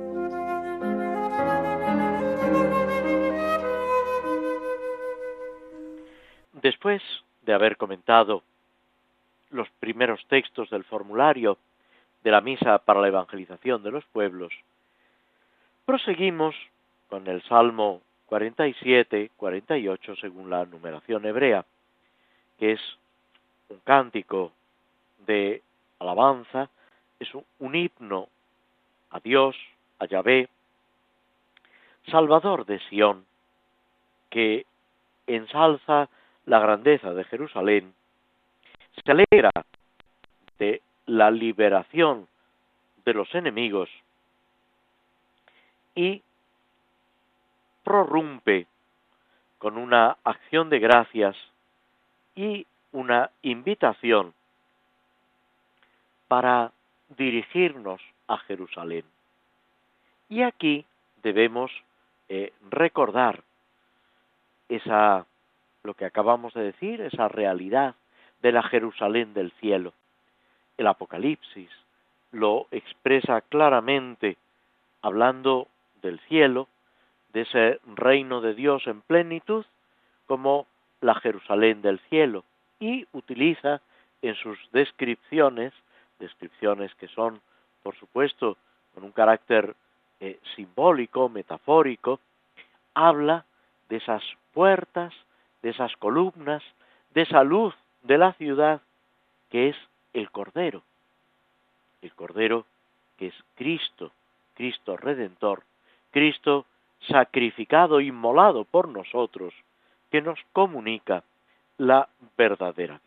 después 6.62 7.02
de 7.42 7.54
haber 7.54 7.76
comentado 7.78 8.44
los 9.50 9.68
primeros 9.80 10.24
textos 10.28 10.70
del 10.70 10.84
formulario 10.84 11.58
de 12.24 12.30
la 12.30 12.42
misa 12.42 12.78
para 12.78 13.02
la 13.02 13.08
evangelización 13.08 13.82
de 13.82 13.90
los 13.90 14.06
pueblos, 14.06 14.54
proseguimos 15.88 16.54
con 17.08 17.26
el 17.26 17.42
Salmo 17.46 18.04
47, 18.28 19.32
48 19.36 20.16
según 20.18 20.52
la 20.52 20.66
numeración 20.66 21.26
hebrea, 21.26 21.66
que 22.60 22.74
es 22.74 22.82
un 23.70 23.80
cántico 23.80 24.52
de 25.26 25.62
alabanza, 26.00 26.70
es 27.20 27.30
un 27.34 27.76
himno 27.76 28.30
a 29.12 29.20
Dios, 29.20 29.56
a 30.00 30.06
Yahvé, 30.06 30.50
Salvador 32.10 32.66
de 32.66 32.80
Sión, 32.90 33.26
que 34.30 34.66
ensalza 35.28 36.10
la 36.46 36.60
grandeza 36.60 37.14
de 37.14 37.24
Jerusalén, 37.26 37.94
se 38.96 39.12
alegra 39.12 39.52
de 40.58 40.82
la 41.06 41.32
liberación 41.32 42.28
de 43.06 43.14
los 43.14 43.34
enemigos 43.34 43.90
y 45.96 46.22
prorrumpe 47.84 48.68
con 49.58 49.78
una 49.78 50.18
acción 50.24 50.70
de 50.70 50.80
gracias 50.80 51.36
y 52.36 52.66
una 52.92 53.32
invitación 53.42 54.34
para 56.28 56.72
dirigirnos 57.18 58.02
a 58.28 58.38
Jerusalén. 58.38 59.04
Y 60.30 60.44
aquí 60.44 60.86
debemos 61.24 61.72
eh, 62.30 62.54
recordar 62.70 63.44
esa, 64.70 65.26
lo 65.84 65.96
que 65.96 66.06
acabamos 66.06 66.54
de 66.54 66.64
decir, 66.64 67.02
esa 67.02 67.28
realidad 67.28 67.96
de 68.42 68.52
la 68.52 68.64
Jerusalén 68.64 69.34
del 69.34 69.52
cielo. 69.54 69.94
El 70.78 70.88
Apocalipsis 70.88 71.70
lo 72.32 72.68
expresa 72.72 73.42
claramente 73.42 74.38
hablando 75.02 75.68
del 76.02 76.20
cielo, 76.22 76.68
de 77.34 77.42
ese 77.42 77.80
reino 77.96 78.42
de 78.42 78.54
Dios 78.54 78.86
en 78.88 79.02
plenitud, 79.02 79.66
como 80.28 80.68
la 81.02 81.16
Jerusalén 81.16 81.82
del 81.82 82.00
cielo, 82.10 82.44
y 82.80 83.08
utiliza 83.14 83.82
en 84.22 84.36
sus 84.36 84.58
descripciones, 84.72 85.74
descripciones 86.20 86.94
que 86.96 87.08
son, 87.08 87.42
por 87.84 87.96
supuesto, 87.98 88.58
con 88.94 89.04
un 89.04 89.12
carácter 89.12 89.76
eh, 90.20 90.40
simbólico, 90.56 91.30
metafórico, 91.30 92.20
habla 92.94 93.46
de 93.88 93.98
esas 93.98 94.24
puertas, 94.54 95.14
de 95.62 95.70
esas 95.70 95.96
columnas, 95.98 96.64
de 97.14 97.22
esa 97.22 97.44
luz 97.44 97.74
de 98.04 98.18
la 98.18 98.34
ciudad 98.34 98.82
que 99.50 99.70
es 99.70 99.76
el 100.14 100.32
Cordero. 100.32 100.84
El 102.02 102.14
Cordero 102.14 102.66
que 103.18 103.28
es 103.28 103.36
Cristo, 103.56 104.12
Cristo 104.54 104.96
Redentor, 104.98 105.64
Cristo 106.12 106.66
sacrificado, 107.08 108.02
inmolado 108.02 108.64
por 108.66 108.88
nosotros, 108.88 109.54
que 110.12 110.22
nos 110.22 110.40
comunica 110.54 111.24
la 111.80 112.08
verdadera 112.38 112.96
vida. 112.96 113.02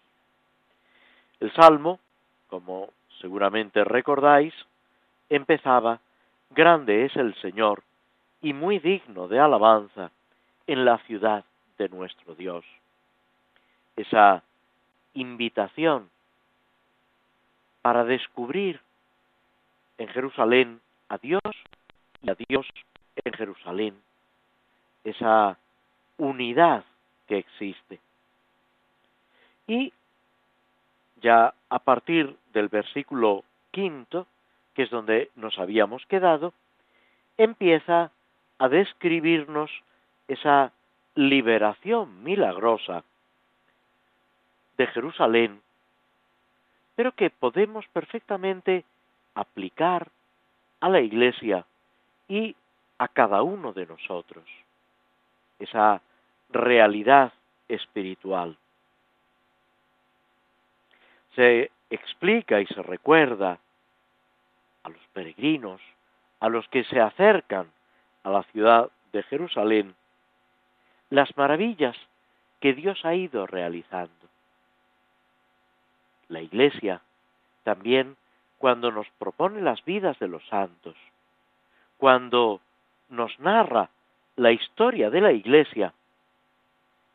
El 1.41 1.53
Salmo, 1.55 2.01
como 2.49 2.91
seguramente 3.20 3.85
recordáis, 3.85 4.55
empezaba, 5.29 6.01
Grande 6.51 7.07
es 7.07 7.16
el 7.16 7.35
Señor 7.37 7.83
y 8.43 8.53
muy 8.53 8.79
digno 8.79 9.27
de 9.29 9.41
alabanza 9.41 10.11
en 10.66 10.85
la 10.85 10.99
ciudad 11.07 11.45
de 11.79 11.89
nuestro 11.89 12.35
Dios. 12.35 12.64
Esa 13.97 14.43
invitación 15.14 16.11
para 17.81 18.05
descubrir 18.05 18.81
en 19.99 20.09
Jerusalén 20.09 20.81
a 21.09 21.18
Dios 21.18 21.41
y 22.23 22.31
a 22.31 22.35
Dios 22.35 22.66
en 23.25 23.33
Jerusalén, 23.33 24.01
esa 25.05 25.59
unidad 26.18 26.85
que 27.27 27.39
existe. 27.39 27.99
Y 29.67 29.93
ya 31.21 31.55
a 31.69 31.79
partir 31.79 32.37
del 32.53 32.69
versículo 32.69 33.45
quinto, 33.71 34.27
que 34.75 34.85
es 34.85 34.91
donde 34.91 35.31
nos 35.37 35.59
habíamos 35.59 36.05
quedado, 36.07 36.53
empieza 37.37 38.11
a 38.59 38.69
describirnos 38.69 39.71
esa 40.29 40.73
liberación 41.15 42.23
milagrosa 42.23 43.05
de 44.77 44.87
Jerusalén, 44.89 45.61
pero 46.95 47.13
que 47.13 47.31
podemos 47.31 47.87
perfectamente 47.89 48.85
aplicar 49.35 50.09
a 50.81 50.89
la 50.89 51.01
Iglesia 51.01 51.65
y 52.29 52.55
a 52.99 53.09
cada 53.09 53.43
uno 53.43 53.73
de 53.73 53.87
nosotros. 53.87 54.45
Esa 55.59 56.01
realidad 56.51 57.33
espiritual. 57.69 58.57
Se 61.35 61.70
explica 61.91 62.61
y 62.61 62.66
se 62.66 62.83
recuerda 62.83 63.59
a 64.83 64.89
los 64.89 65.01
peregrinos, 65.12 65.80
a 66.41 66.49
los 66.49 66.66
que 66.68 66.85
se 66.85 67.01
acercan 67.01 67.70
a 68.24 68.30
la 68.30 68.43
ciudad 68.45 68.91
de 69.12 69.22
Jerusalén, 69.24 69.95
las 71.11 71.37
maravillas 71.37 71.97
que 72.61 72.72
Dios 72.72 73.05
ha 73.05 73.14
ido 73.14 73.47
realizando. 73.47 74.12
La 76.28 76.41
Iglesia 76.41 77.03
también 77.64 78.16
cuando 78.59 78.91
nos 78.91 79.09
propone 79.18 79.61
las 79.61 79.85
vidas 79.85 80.18
de 80.18 80.28
los 80.28 80.47
santos, 80.47 80.97
cuando 81.99 82.61
nos 83.09 83.39
narra 83.41 83.91
la 84.37 84.53
historia 84.53 85.11
de 85.11 85.20
la 85.20 85.33
Iglesia, 85.33 85.93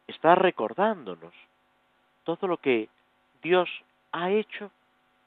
está 0.08 0.36
recordándonos 0.36 1.34
todo 2.24 2.48
lo 2.48 2.58
que 2.58 2.90
Dios 3.42 3.70
ha 4.18 4.32
hecho 4.32 4.72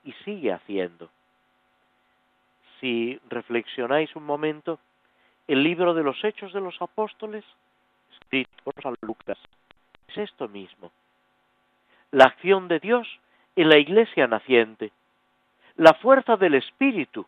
y 0.05 0.13
sigue 0.25 0.53
haciendo. 0.53 1.09
Si 2.81 3.21
reflexionáis 3.29 4.15
un 4.17 4.25
momento, 4.25 4.81
el 5.47 5.63
libro 5.63 5.95
de 5.95 6.03
los 6.03 6.23
Hechos 6.25 6.53
de 6.53 6.61
los 6.61 6.81
Apóstoles, 6.83 7.45
escrito 8.15 8.51
por 8.65 8.75
San 8.83 8.97
Lucas, 9.03 9.39
es 10.09 10.19
esto 10.19 10.49
mismo. 10.49 10.91
La 12.11 12.25
acción 12.25 12.67
de 12.67 12.81
Dios 12.81 13.07
en 13.55 13.69
la 13.69 13.79
iglesia 13.79 14.27
naciente, 14.27 14.91
la 15.77 15.95
fuerza 15.95 16.37
del 16.37 16.55
Espíritu 16.55 17.27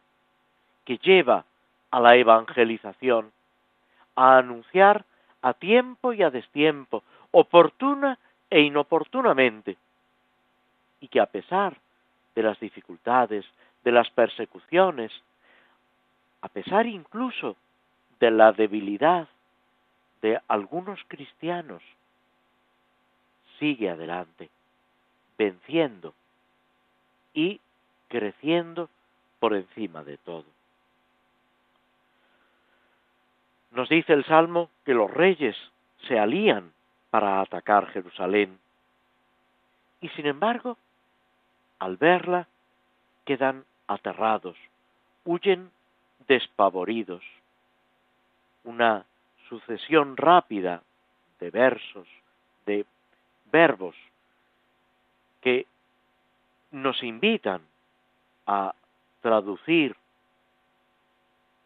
que 0.85 0.99
lleva 0.99 1.45
a 1.93 2.01
la 2.01 2.17
evangelización, 2.17 3.31
a 4.17 4.39
anunciar 4.39 5.05
a 5.43 5.55
tiempo 5.55 6.13
y 6.13 6.23
a 6.23 6.31
destiempo, 6.31 7.05
oportuna 7.31 8.19
e 8.51 8.61
inoportunamente, 8.63 9.77
y 11.03 11.09
que 11.09 11.21
a 11.21 11.27
pesar 11.27 11.77
de 12.35 12.43
las 12.43 12.59
dificultades, 12.61 13.45
de 13.85 13.93
las 13.93 14.09
persecuciones, 14.11 15.13
a 16.41 16.49
pesar 16.49 16.87
incluso 16.87 17.57
de 18.21 18.31
la 18.31 18.53
debilidad 18.53 19.29
de 20.23 20.41
algunos 20.47 21.01
cristianos, 21.09 21.83
sigue 23.59 23.91
adelante, 23.91 24.49
venciendo 25.37 26.15
y 27.35 27.61
creciendo 28.09 28.89
por 29.41 29.55
encima 29.55 30.05
de 30.05 30.19
todo. 30.19 30.45
Nos 33.73 33.89
dice 33.89 34.13
el 34.13 34.25
Salmo 34.25 34.71
que 34.85 34.95
los 34.95 35.11
reyes 35.11 35.57
se 36.07 36.17
alían 36.17 36.73
para 37.11 37.41
atacar 37.41 37.89
Jerusalén 37.89 38.63
y 40.03 40.09
sin 40.11 40.27
embargo, 40.27 40.77
al 41.83 41.97
verla, 41.97 42.47
quedan 43.25 43.65
aterrados, 43.89 44.57
huyen 45.25 45.73
despavoridos. 46.29 47.25
Una 48.63 49.05
sucesión 49.49 50.17
rápida 50.17 50.85
de 51.41 51.51
versos, 51.51 52.07
de 52.67 52.87
verbos 53.51 53.97
que 55.41 55.67
nos 56.71 57.03
invitan 57.03 57.61
a 58.47 58.77
traducir 59.21 59.97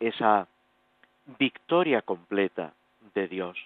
esa 0.00 0.48
victoria 1.38 2.00
completa 2.00 2.72
de 3.12 3.28
Dios. 3.28 3.58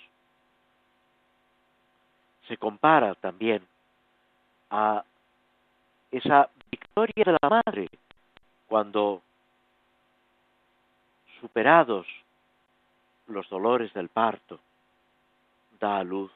Se 2.49 2.57
compara 2.57 3.15
también 3.15 3.65
a 4.69 5.05
esa 6.11 6.49
victoria 6.71 7.25
de 7.25 7.39
la 7.41 7.49
madre 7.49 7.89
cuando 8.67 9.23
superados 11.41 12.07
los 13.29 13.49
dolores 13.49 13.93
del 13.95 14.09
parto, 14.09 14.59
da 15.79 15.99
a 15.99 16.05
luz 16.05 16.31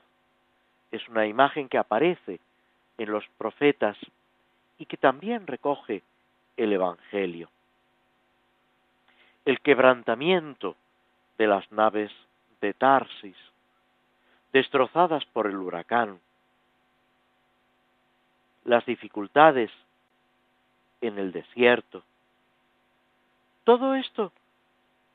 es 0.94 1.08
una 1.08 1.26
imagen 1.26 1.68
que 1.68 1.78
aparece 1.78 2.38
en 2.98 3.10
los 3.10 3.26
profetas 3.36 3.96
y 4.78 4.86
que 4.86 4.96
también 4.96 5.46
recoge 5.46 6.02
el 6.56 6.72
Evangelio. 6.72 7.50
El 9.44 9.60
quebrantamiento 9.60 10.76
de 11.36 11.48
las 11.48 11.70
naves 11.72 12.12
de 12.60 12.74
Tarsis, 12.74 13.36
destrozadas 14.52 15.24
por 15.26 15.48
el 15.48 15.56
huracán, 15.56 16.20
las 18.64 18.84
dificultades 18.86 19.70
en 21.00 21.18
el 21.18 21.32
desierto. 21.32 22.02
Todo 23.64 23.94
esto 23.94 24.32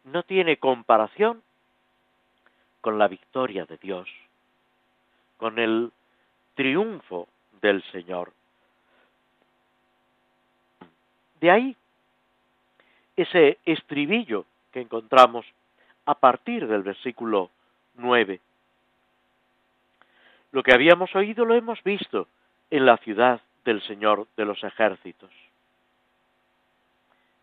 no 0.06 0.24
tiene 0.24 0.58
comparación 0.58 1.42
con 2.82 2.98
la 2.98 3.08
victoria 3.08 3.66
de 3.66 3.78
Dios, 3.78 4.08
con 5.38 5.60
el 5.60 5.92
triunfo 6.56 7.28
del 7.62 7.84
Señor. 7.92 8.32
De 11.42 11.52
ahí 11.52 11.76
ese 13.16 13.58
estribillo 13.66 14.46
que 14.72 14.82
encontramos 14.82 15.46
a 16.06 16.16
partir 16.16 16.68
del 16.68 16.84
versículo 16.84 17.50
9. 17.96 18.40
Lo 20.52 20.64
que 20.64 20.74
habíamos 20.74 21.14
oído 21.16 21.46
lo 21.46 21.56
hemos 21.56 21.84
visto 21.84 22.28
en 22.72 22.86
la 22.86 22.98
ciudad 22.98 23.42
del 23.66 23.82
Señor 23.84 24.28
de 24.38 24.46
los 24.46 24.64
ejércitos. 24.64 25.32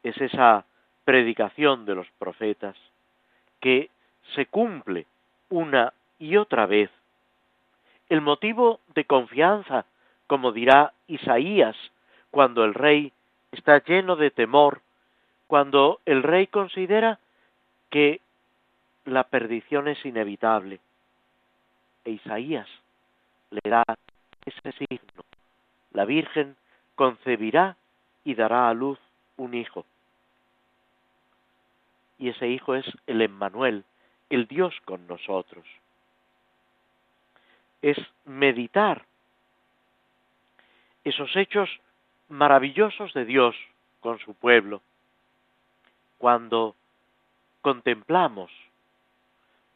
Es 0.03 0.17
esa 0.21 0.65
predicación 1.05 1.85
de 1.85 1.95
los 1.95 2.07
profetas 2.19 2.77
que 3.61 3.91
se 4.35 4.47
cumple 4.47 5.07
una 5.51 5.93
y 6.19 6.37
otra 6.37 6.67
vez. 6.67 6.91
El 8.09 8.21
motivo 8.21 8.81
de 8.95 9.05
confianza, 9.05 9.85
como 10.27 10.53
dirá 10.53 10.93
Isaías, 11.09 11.77
cuando 12.31 12.65
el 12.65 12.75
rey 12.75 13.13
está 13.53 13.83
lleno 13.85 14.17
de 14.17 14.31
temor, 14.31 14.81
cuando 15.47 16.01
el 16.07 16.23
rey 16.23 16.47
considera 16.49 17.19
que 17.91 18.21
la 19.05 19.25
perdición 19.25 19.89
es 19.89 20.05
inevitable. 20.05 20.81
E 22.05 22.11
Isaías 22.13 22.69
le 23.51 23.71
da 23.71 23.85
ese 24.47 24.73
signo. 24.73 25.25
La 25.93 26.05
Virgen 26.05 26.57
concebirá 26.95 27.77
y 28.25 28.35
dará 28.35 28.69
a 28.69 28.75
luz 28.75 28.99
un 29.37 29.55
hijo. 29.55 29.85
Y 32.19 32.31
ese 32.31 32.49
hijo 32.49 32.75
es 32.75 32.87
el 33.07 33.21
Emmanuel, 33.21 33.85
el 34.31 34.47
Dios 34.47 34.75
con 34.85 35.07
nosotros. 35.07 35.65
Es 37.83 37.99
meditar 38.25 39.05
esos 41.05 41.37
hechos 41.37 41.69
maravillosos 42.29 43.13
de 43.13 43.25
Dios 43.25 43.55
con 44.01 44.19
su 44.19 44.35
pueblo. 44.35 44.81
Cuando 46.19 46.75
contemplamos 47.61 48.51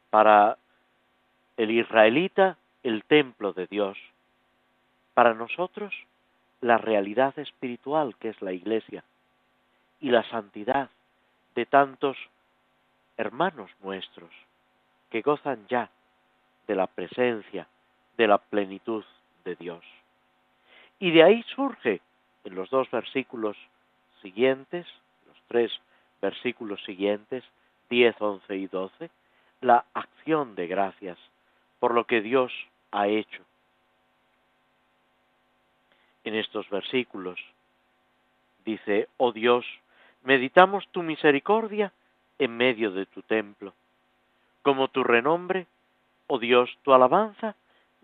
para 0.08 0.56
el 1.56 1.70
israelita 1.70 2.56
el 2.82 3.04
templo 3.04 3.52
de 3.52 3.66
Dios, 3.66 3.98
para 5.20 5.34
nosotros 5.34 5.92
la 6.62 6.78
realidad 6.78 7.38
espiritual 7.38 8.16
que 8.16 8.30
es 8.30 8.40
la 8.40 8.54
iglesia 8.54 9.04
y 10.00 10.08
la 10.08 10.26
santidad 10.30 10.88
de 11.54 11.66
tantos 11.66 12.16
hermanos 13.18 13.70
nuestros 13.82 14.30
que 15.10 15.20
gozan 15.20 15.66
ya 15.68 15.90
de 16.66 16.74
la 16.74 16.86
presencia, 16.86 17.66
de 18.16 18.28
la 18.28 18.38
plenitud 18.38 19.04
de 19.44 19.56
Dios. 19.56 19.84
Y 20.98 21.10
de 21.10 21.22
ahí 21.22 21.42
surge 21.54 22.00
en 22.44 22.54
los 22.54 22.70
dos 22.70 22.90
versículos 22.90 23.58
siguientes, 24.22 24.86
los 25.26 25.36
tres 25.48 25.70
versículos 26.22 26.82
siguientes, 26.84 27.44
10, 27.90 28.16
11 28.18 28.56
y 28.56 28.66
12, 28.68 29.10
la 29.60 29.84
acción 29.92 30.54
de 30.54 30.66
gracias 30.66 31.18
por 31.78 31.92
lo 31.92 32.04
que 32.06 32.22
Dios 32.22 32.50
ha 32.90 33.06
hecho. 33.06 33.44
En 36.31 36.37
estos 36.37 36.70
versículos 36.70 37.41
dice, 38.64 39.09
oh 39.16 39.33
Dios, 39.33 39.66
meditamos 40.22 40.87
tu 40.93 41.03
misericordia 41.03 41.93
en 42.39 42.57
medio 42.57 42.93
de 42.93 43.05
tu 43.07 43.22
templo. 43.22 43.74
Como 44.62 44.87
tu 44.87 45.03
renombre, 45.03 45.66
oh 46.28 46.39
Dios, 46.39 46.70
tu 46.85 46.93
alabanza 46.93 47.57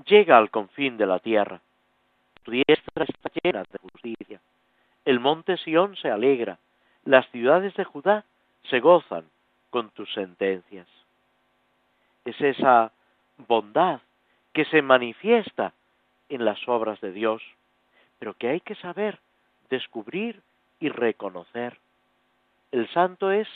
llega 0.06 0.36
al 0.38 0.50
confín 0.50 0.96
de 0.96 1.06
la 1.06 1.20
tierra. 1.20 1.60
Tu 2.42 2.50
diestra 2.50 3.04
está 3.04 3.30
llena 3.40 3.62
de 3.62 3.78
justicia. 3.78 4.40
El 5.04 5.20
monte 5.20 5.56
Sión 5.58 5.94
se 5.94 6.10
alegra, 6.10 6.58
las 7.04 7.30
ciudades 7.30 7.76
de 7.76 7.84
Judá 7.84 8.24
se 8.64 8.80
gozan 8.80 9.26
con 9.70 9.90
tus 9.90 10.12
sentencias. 10.12 10.88
Es 12.24 12.40
esa 12.40 12.90
bondad 13.46 14.00
que 14.52 14.64
se 14.64 14.82
manifiesta 14.82 15.74
en 16.28 16.44
las 16.44 16.58
obras 16.66 17.00
de 17.00 17.12
Dios, 17.12 17.40
pero 18.18 18.34
que 18.34 18.48
hay 18.48 18.60
que 18.60 18.74
saber 18.76 19.18
descubrir 19.68 20.42
y 20.80 20.88
reconocer. 20.88 21.78
El 22.72 22.88
santo 22.90 23.30
es 23.30 23.48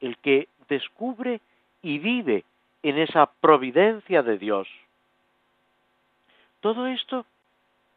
el 0.00 0.16
que 0.18 0.48
descubre 0.68 1.40
y 1.82 1.98
vive 1.98 2.44
en 2.82 2.98
esa 2.98 3.26
providencia 3.26 4.22
de 4.22 4.38
Dios. 4.38 4.68
Todo 6.60 6.86
esto, 6.86 7.26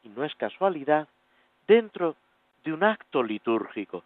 y 0.04 0.10
no 0.10 0.24
es 0.24 0.34
casualidad, 0.36 1.08
dentro 1.68 2.16
de 2.64 2.74
un 2.74 2.84
acto 2.84 3.24
litúrgico. 3.24 4.04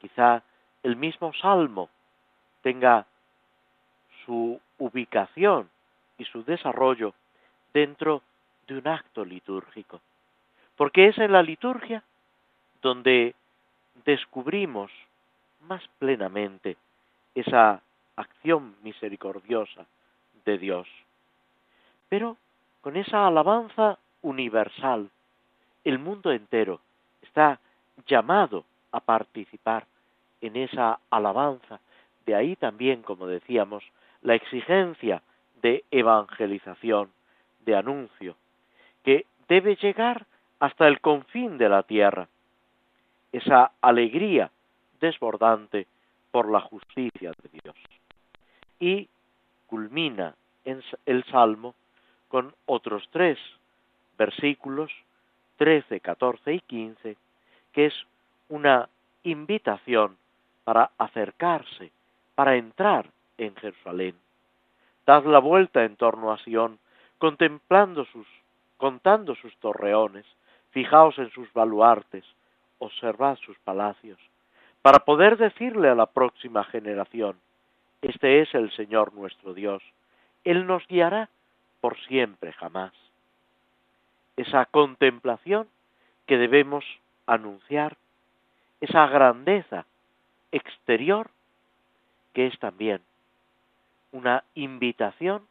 Quizá 0.00 0.42
el 0.82 0.96
mismo 0.96 1.32
salmo 1.34 1.88
tenga 2.62 3.06
su 4.24 4.60
ubicación 4.78 5.68
y 6.18 6.24
su 6.24 6.44
desarrollo 6.44 7.14
dentro 7.72 8.22
de 8.66 8.78
un 8.78 8.88
acto 8.88 9.24
litúrgico. 9.24 10.00
Porque 10.76 11.08
es 11.08 11.18
en 11.18 11.32
la 11.32 11.42
liturgia 11.42 12.02
donde 12.82 13.34
descubrimos 14.04 14.90
más 15.60 15.82
plenamente 15.98 16.76
esa 17.34 17.80
acción 18.16 18.76
misericordiosa 18.82 19.86
de 20.44 20.58
Dios. 20.58 20.86
Pero 22.08 22.36
con 22.80 22.96
esa 22.96 23.26
alabanza 23.26 23.98
universal, 24.22 25.10
el 25.84 25.98
mundo 25.98 26.32
entero 26.32 26.80
está 27.22 27.58
llamado 28.06 28.64
a 28.92 29.00
participar 29.00 29.86
en 30.40 30.56
esa 30.56 31.00
alabanza. 31.10 31.80
De 32.26 32.34
ahí 32.34 32.56
también, 32.56 33.02
como 33.02 33.26
decíamos, 33.26 33.84
la 34.22 34.34
exigencia 34.34 35.22
de 35.62 35.84
evangelización, 35.90 37.10
de 37.64 37.76
anuncio, 37.76 38.36
que 39.02 39.26
debe 39.48 39.76
llegar 39.76 40.26
hasta 40.58 40.86
el 40.88 41.00
confín 41.00 41.58
de 41.58 41.68
la 41.68 41.82
tierra. 41.82 42.28
Esa 43.32 43.72
alegría 43.80 44.50
desbordante 45.00 45.86
por 46.30 46.50
la 46.50 46.60
justicia 46.60 47.32
de 47.42 47.60
Dios. 47.62 47.76
Y 48.78 49.08
culmina 49.66 50.34
en 50.64 50.82
el 51.06 51.24
Salmo 51.24 51.74
con 52.28 52.54
otros 52.66 53.08
tres 53.10 53.38
versículos, 54.18 54.90
13, 55.58 56.00
14 56.00 56.54
y 56.54 56.60
15, 56.60 57.16
que 57.72 57.86
es 57.86 57.94
una 58.48 58.88
invitación 59.22 60.16
para 60.64 60.90
acercarse, 60.98 61.90
para 62.34 62.56
entrar 62.56 63.10
en 63.38 63.54
Jerusalén. 63.56 64.16
Dad 65.06 65.24
la 65.26 65.38
vuelta 65.38 65.84
en 65.84 65.96
torno 65.96 66.32
a 66.32 66.38
Sión, 66.38 66.78
contemplando 67.18 68.04
sus, 68.06 68.26
contando 68.76 69.34
sus 69.34 69.54
torreones, 69.58 70.24
fijaos 70.74 71.16
en 71.18 71.30
sus 71.30 71.50
baluartes, 71.52 72.24
observad 72.78 73.38
sus 73.38 73.56
palacios, 73.60 74.18
para 74.82 75.04
poder 75.04 75.38
decirle 75.38 75.88
a 75.88 75.94
la 75.94 76.06
próxima 76.06 76.64
generación, 76.64 77.36
este 78.02 78.42
es 78.42 78.52
el 78.54 78.72
Señor 78.72 79.14
nuestro 79.14 79.54
Dios, 79.54 79.82
Él 80.42 80.66
nos 80.66 80.86
guiará 80.88 81.30
por 81.80 81.96
siempre 82.00 82.52
jamás. 82.52 82.92
Esa 84.36 84.66
contemplación 84.66 85.68
que 86.26 86.36
debemos 86.36 86.84
anunciar, 87.26 87.96
esa 88.80 89.06
grandeza 89.06 89.86
exterior 90.50 91.30
que 92.32 92.48
es 92.48 92.58
también 92.58 93.00
una 94.10 94.42
invitación 94.54 95.46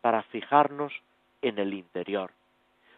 para 0.00 0.24
fijarnos 0.24 0.92
en 1.40 1.58
el 1.60 1.72
interior. 1.72 2.32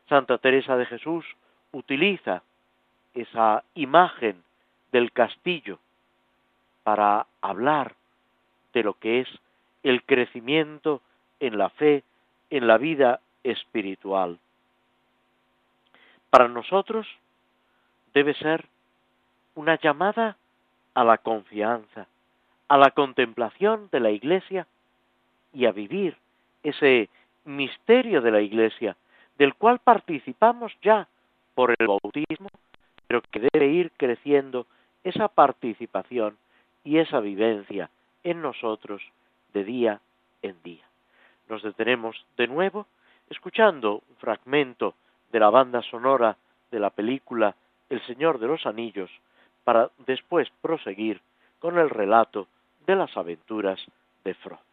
Santa 0.09 0.39
Teresa 0.39 0.77
de 0.77 0.87
Jesús 0.87 1.27
utiliza 1.73 2.43
esa 3.15 3.65
imagen 3.75 4.43
del 4.93 5.13
castillo 5.13 5.79
para 6.83 7.27
hablar 7.41 7.95
de 8.73 8.83
lo 8.83 8.95
que 8.95 9.21
es 9.21 9.29
el 9.83 10.03
crecimiento 10.05 11.03
en 11.41 11.59
la 11.59 11.69
fe, 11.71 12.03
en 12.51 12.67
la 12.67 12.79
vida 12.79 13.21
espiritual. 13.43 14.39
Para 16.31 16.49
nosotros 16.49 17.07
debe 18.13 18.35
ser 18.35 18.67
una 19.55 19.79
llamada 19.81 20.37
a 20.95 21.05
la 21.05 21.19
confianza, 21.19 22.07
a 22.69 22.77
la 22.77 22.91
contemplación 22.91 23.89
de 23.91 24.01
la 24.01 24.11
Iglesia 24.11 24.67
y 25.53 25.67
a 25.67 25.73
vivir 25.73 26.17
ese 26.63 27.09
misterio 27.45 28.21
de 28.21 28.31
la 28.31 28.41
Iglesia, 28.41 28.97
del 29.39 29.55
cual 29.55 29.79
participamos 29.79 30.73
ya 30.83 31.09
por 31.59 31.75
el 31.77 31.89
bautismo, 31.89 32.51
pero 33.09 33.21
que 33.21 33.41
debe 33.53 33.67
ir 33.67 33.91
creciendo 33.97 34.69
esa 35.03 35.27
participación 35.27 36.39
y 36.85 36.99
esa 36.99 37.19
vivencia 37.19 37.91
en 38.23 38.41
nosotros 38.41 39.03
de 39.53 39.65
día 39.65 40.01
en 40.41 40.55
día. 40.63 40.85
Nos 41.49 41.65
detenemos 41.65 42.15
de 42.37 42.47
nuevo 42.47 42.87
escuchando 43.29 44.05
un 44.09 44.17
fragmento 44.19 44.95
de 45.33 45.41
la 45.41 45.51
banda 45.51 45.83
sonora 45.83 46.37
de 46.71 46.79
la 46.79 46.91
película 46.91 47.57
El 47.91 48.07
Señor 48.07 48.39
de 48.39 48.47
los 48.47 48.65
Anillos 48.65 49.11
para 49.65 49.91
después 50.07 50.49
proseguir 50.63 51.21
con 51.59 51.77
el 51.77 51.91
relato 51.91 52.47
de 52.87 52.95
las 52.95 53.17
aventuras 53.17 53.85
de 54.23 54.35
Frodo. 54.35 54.68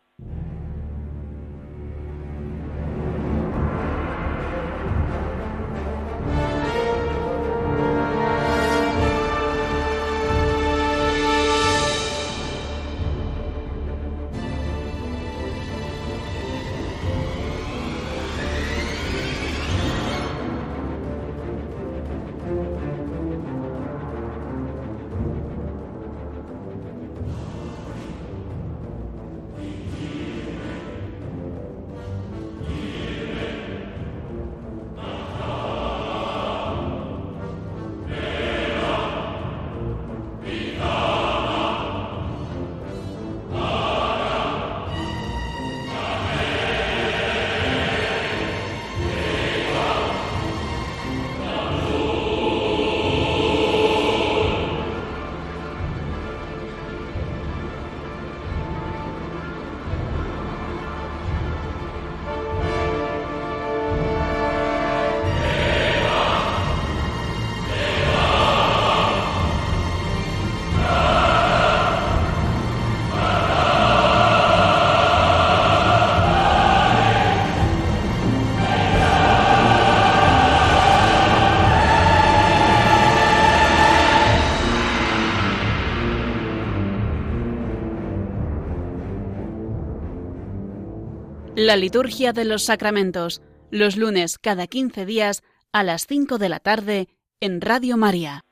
La 91.65 91.77
liturgia 91.77 92.31
de 92.31 92.45
los 92.45 92.63
sacramentos, 92.63 93.41
los 93.71 93.97
lunes 93.97 94.37
cada 94.37 94.67
15 94.67 95.03
días 95.03 95.41
a 95.73 95.81
las 95.81 96.05
5 96.05 96.37
de 96.37 96.47
la 96.47 96.59
tarde 96.59 97.07
en 97.41 97.59
Radio 97.59 97.97
María. 97.97 98.43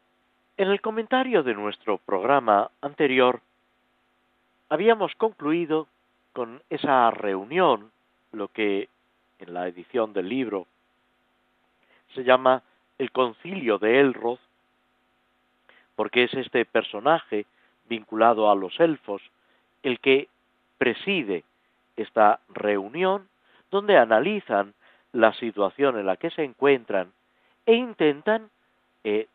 En 0.58 0.70
el 0.70 0.82
comentario 0.82 1.44
de 1.44 1.54
nuestro 1.54 2.00
programa 2.00 2.72
anterior, 2.82 3.42
habíamos 4.68 5.14
concluido 5.14 5.88
con 6.34 6.64
esa 6.72 7.12
reunión, 7.12 7.92
lo 8.32 8.48
que 8.48 8.90
en 9.38 9.54
la 9.54 9.68
edición 9.68 10.12
del 10.14 10.28
libro 10.28 10.66
se 12.16 12.24
llama 12.24 12.64
el 12.98 13.12
concilio 13.12 13.78
de 13.78 14.00
Elroth, 14.00 14.40
porque 15.96 16.24
es 16.24 16.34
este 16.34 16.66
personaje 16.66 17.46
vinculado 17.88 18.50
a 18.50 18.56
los 18.56 18.80
elfos 18.80 19.22
el 19.84 20.00
que 20.00 20.30
preside 20.80 21.44
esta 21.96 22.40
reunión 22.50 23.28
donde 23.72 23.98
analizan 23.98 24.74
la 25.12 25.34
situación 25.34 25.98
en 25.98 26.06
la 26.06 26.18
que 26.18 26.32
se 26.32 26.44
encuentran 26.44 27.12
e 27.66 27.76
intentan, 27.76 28.50
eh, 29.04 29.28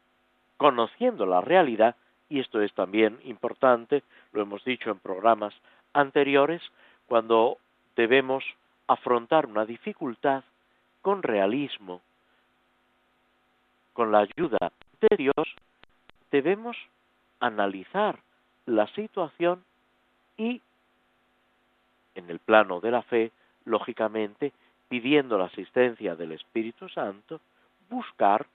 conociendo 0.56 1.24
la 1.26 1.40
realidad, 1.40 1.96
y 2.28 2.40
esto 2.40 2.60
es 2.60 2.72
también 2.74 3.18
importante, 3.24 4.02
lo 4.32 4.42
hemos 4.42 4.64
dicho 4.64 4.90
en 4.90 4.98
programas 4.98 5.54
anteriores, 5.92 6.62
cuando 7.06 7.58
debemos 7.96 8.44
afrontar 8.86 9.46
una 9.46 9.64
dificultad 9.64 10.44
con 11.02 11.22
realismo, 11.22 12.00
con 13.92 14.12
la 14.12 14.20
ayuda 14.20 14.72
de 15.00 15.16
Dios, 15.16 15.56
debemos 16.30 16.76
analizar 17.40 18.18
la 18.66 18.86
situación 18.88 19.64
y 20.36 20.60
en 22.18 22.28
el 22.30 22.38
plano 22.38 22.80
de 22.80 22.90
la 22.90 23.02
fe, 23.02 23.32
lógicamente, 23.64 24.52
pidiendo 24.88 25.38
la 25.38 25.46
asistencia 25.46 26.16
del 26.16 26.32
Espíritu 26.32 26.88
Santo, 26.88 27.40
buscar 27.88 28.46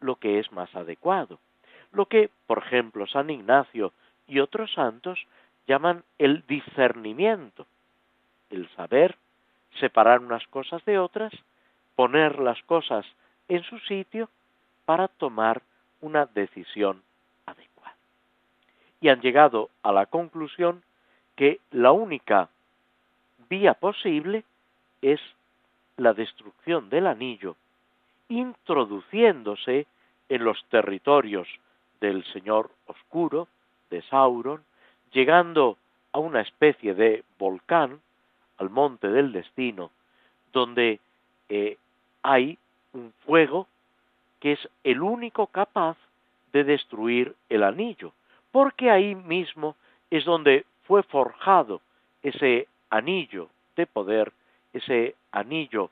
lo 0.00 0.16
que 0.16 0.38
es 0.38 0.50
más 0.52 0.74
adecuado. 0.74 1.38
Lo 1.92 2.06
que, 2.06 2.30
por 2.46 2.58
ejemplo, 2.58 3.06
San 3.06 3.30
Ignacio 3.30 3.92
y 4.26 4.40
otros 4.40 4.72
santos 4.72 5.18
llaman 5.66 6.04
el 6.18 6.44
discernimiento, 6.46 7.66
el 8.50 8.68
saber 8.70 9.16
separar 9.80 10.20
unas 10.20 10.46
cosas 10.48 10.84
de 10.84 10.98
otras, 10.98 11.32
poner 11.96 12.38
las 12.38 12.62
cosas 12.62 13.04
en 13.48 13.62
su 13.64 13.78
sitio 13.80 14.28
para 14.84 15.08
tomar 15.08 15.62
una 16.00 16.26
decisión 16.26 17.02
adecuada. 17.46 17.96
Y 19.00 19.08
han 19.08 19.20
llegado 19.20 19.70
a 19.82 19.92
la 19.92 20.06
conclusión 20.06 20.82
que 21.36 21.60
la 21.70 21.92
única 21.92 22.48
vía 23.48 23.74
posible 23.74 24.44
es 25.02 25.20
la 25.96 26.12
destrucción 26.14 26.88
del 26.88 27.06
anillo, 27.06 27.56
introduciéndose 28.28 29.86
en 30.28 30.44
los 30.44 30.62
territorios 30.66 31.48
del 32.00 32.24
Señor 32.32 32.70
Oscuro, 32.86 33.48
de 33.90 34.02
Sauron, 34.02 34.62
llegando 35.12 35.78
a 36.12 36.18
una 36.18 36.40
especie 36.40 36.94
de 36.94 37.24
volcán, 37.38 38.00
al 38.58 38.70
monte 38.70 39.08
del 39.08 39.32
destino, 39.32 39.90
donde 40.52 41.00
eh, 41.48 41.78
hay 42.22 42.58
un 42.92 43.12
fuego 43.24 43.66
que 44.40 44.52
es 44.52 44.68
el 44.84 45.00
único 45.00 45.46
capaz 45.46 45.96
de 46.52 46.64
destruir 46.64 47.34
el 47.48 47.62
anillo, 47.62 48.12
porque 48.50 48.90
ahí 48.90 49.14
mismo 49.14 49.76
es 50.10 50.24
donde 50.24 50.64
fue 50.84 51.02
forjado 51.02 51.80
ese 52.22 52.66
anillo 52.90 53.48
de 53.76 53.86
poder, 53.86 54.32
ese 54.72 55.14
anillo 55.32 55.90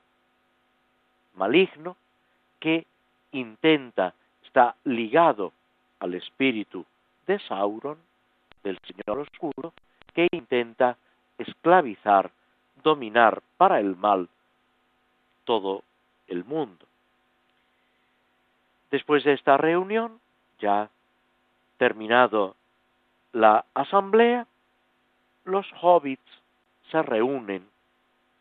maligno 1.35 1.97
que 2.61 2.87
intenta, 3.33 4.15
está 4.45 4.75
ligado 4.85 5.53
al 6.01 6.15
espíritu 6.15 6.85
de 7.27 7.39
Sauron, 7.41 7.99
del 8.63 8.79
Señor 8.81 9.21
Oscuro, 9.21 9.73
que 10.15 10.29
intenta 10.33 10.97
esclavizar, 11.39 12.31
dominar 12.83 13.43
para 13.57 13.81
el 13.81 13.97
mal 13.97 14.29
todo 15.45 15.83
el 16.29 16.45
mundo. 16.45 16.87
Después 18.91 19.25
de 19.25 19.35
esta 19.35 19.57
reunión, 19.57 20.21
ya 20.59 20.89
terminado 21.77 22.57
la 23.33 23.65
asamblea, 23.75 24.47
los 25.45 25.67
hobbits 25.81 26.23
se 26.91 27.03
reúnen, 27.03 27.67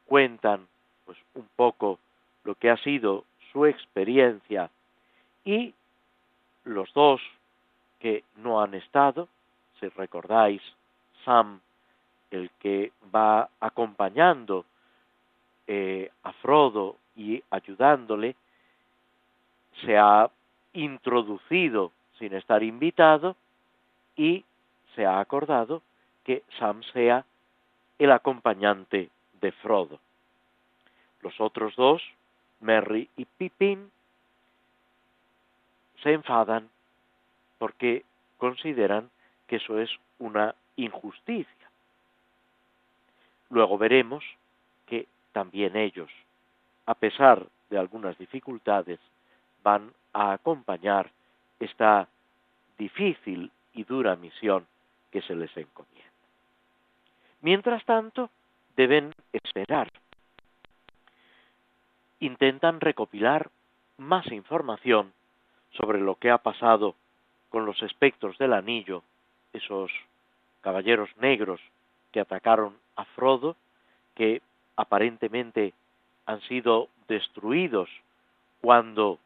cuentan 0.06 0.68
pues 1.06 1.18
un 1.34 1.48
poco 1.56 2.00
lo 2.44 2.56
que 2.56 2.70
ha 2.70 2.78
sido 2.78 3.26
su 3.52 3.66
experiencia 3.66 4.70
y 5.44 5.74
los 6.64 6.92
dos 6.94 7.22
que 8.00 8.24
no 8.38 8.62
han 8.62 8.74
estado, 8.74 9.28
si 9.80 9.88
recordáis, 9.90 10.62
Sam, 11.24 11.60
el 12.32 12.50
que 12.60 12.92
va 13.14 13.50
acompañando 13.60 14.66
eh, 15.68 16.12
a 16.24 16.34
Frodo 16.34 16.98
y 17.16 17.42
ayudándole, 17.50 18.36
se 19.84 19.98
ha 19.98 20.30
introducido 20.74 21.92
sin 22.20 22.34
estar 22.34 22.64
invitado 22.64 23.36
y 24.16 24.44
se 24.96 25.06
ha 25.06 25.20
acordado 25.20 25.82
que 26.24 26.44
Sam 26.60 26.82
sea 26.94 27.26
el 28.00 28.12
acompañante 28.12 29.10
de 29.42 29.52
Frodo. 29.52 30.00
Los 31.22 31.40
otros 31.40 31.76
dos, 31.76 32.02
Merry 32.60 33.10
y 33.16 33.26
Pippin, 33.26 33.92
se 36.04 36.14
enfadan 36.14 36.70
porque 37.58 38.04
consideran 38.38 39.10
que 39.48 39.58
eso 39.58 39.80
es 39.80 39.90
una 40.20 40.56
injusticia. 40.76 41.70
Luego 43.50 43.78
veremos 43.78 44.24
que 44.86 45.08
también 45.32 45.76
ellos, 45.76 46.12
a 46.86 46.96
pesar 46.96 47.48
de 47.70 47.78
algunas 47.78 48.18
dificultades, 48.18 49.00
van 49.64 49.94
a 50.14 50.34
acompañar 50.34 51.12
esta 51.60 52.08
difícil 52.78 53.52
y 53.74 53.84
dura 53.84 54.16
misión 54.16 54.68
que 55.12 55.22
se 55.22 55.36
les 55.36 55.56
encomienda. 55.56 56.15
Mientras 57.42 57.84
tanto, 57.86 58.30
deben 58.76 59.14
esperar. 59.32 59.92
Intentan 62.20 62.80
recopilar 62.80 63.50
más 63.98 64.28
información 64.32 65.14
sobre 65.72 66.00
lo 66.00 66.16
que 66.16 66.32
ha 66.32 66.38
pasado 66.38 66.96
con 67.50 67.66
los 67.66 67.82
espectros 67.84 68.38
del 68.38 68.54
anillo, 68.54 69.04
esos 69.54 69.92
caballeros 70.62 71.10
negros 71.18 71.62
que 72.12 72.20
atacaron 72.20 72.76
a 72.96 73.06
Frodo, 73.06 73.56
que 74.16 74.42
aparentemente 74.76 75.74
han 76.26 76.42
sido 76.42 76.90
destruidos 77.08 77.90
cuando 78.62 79.20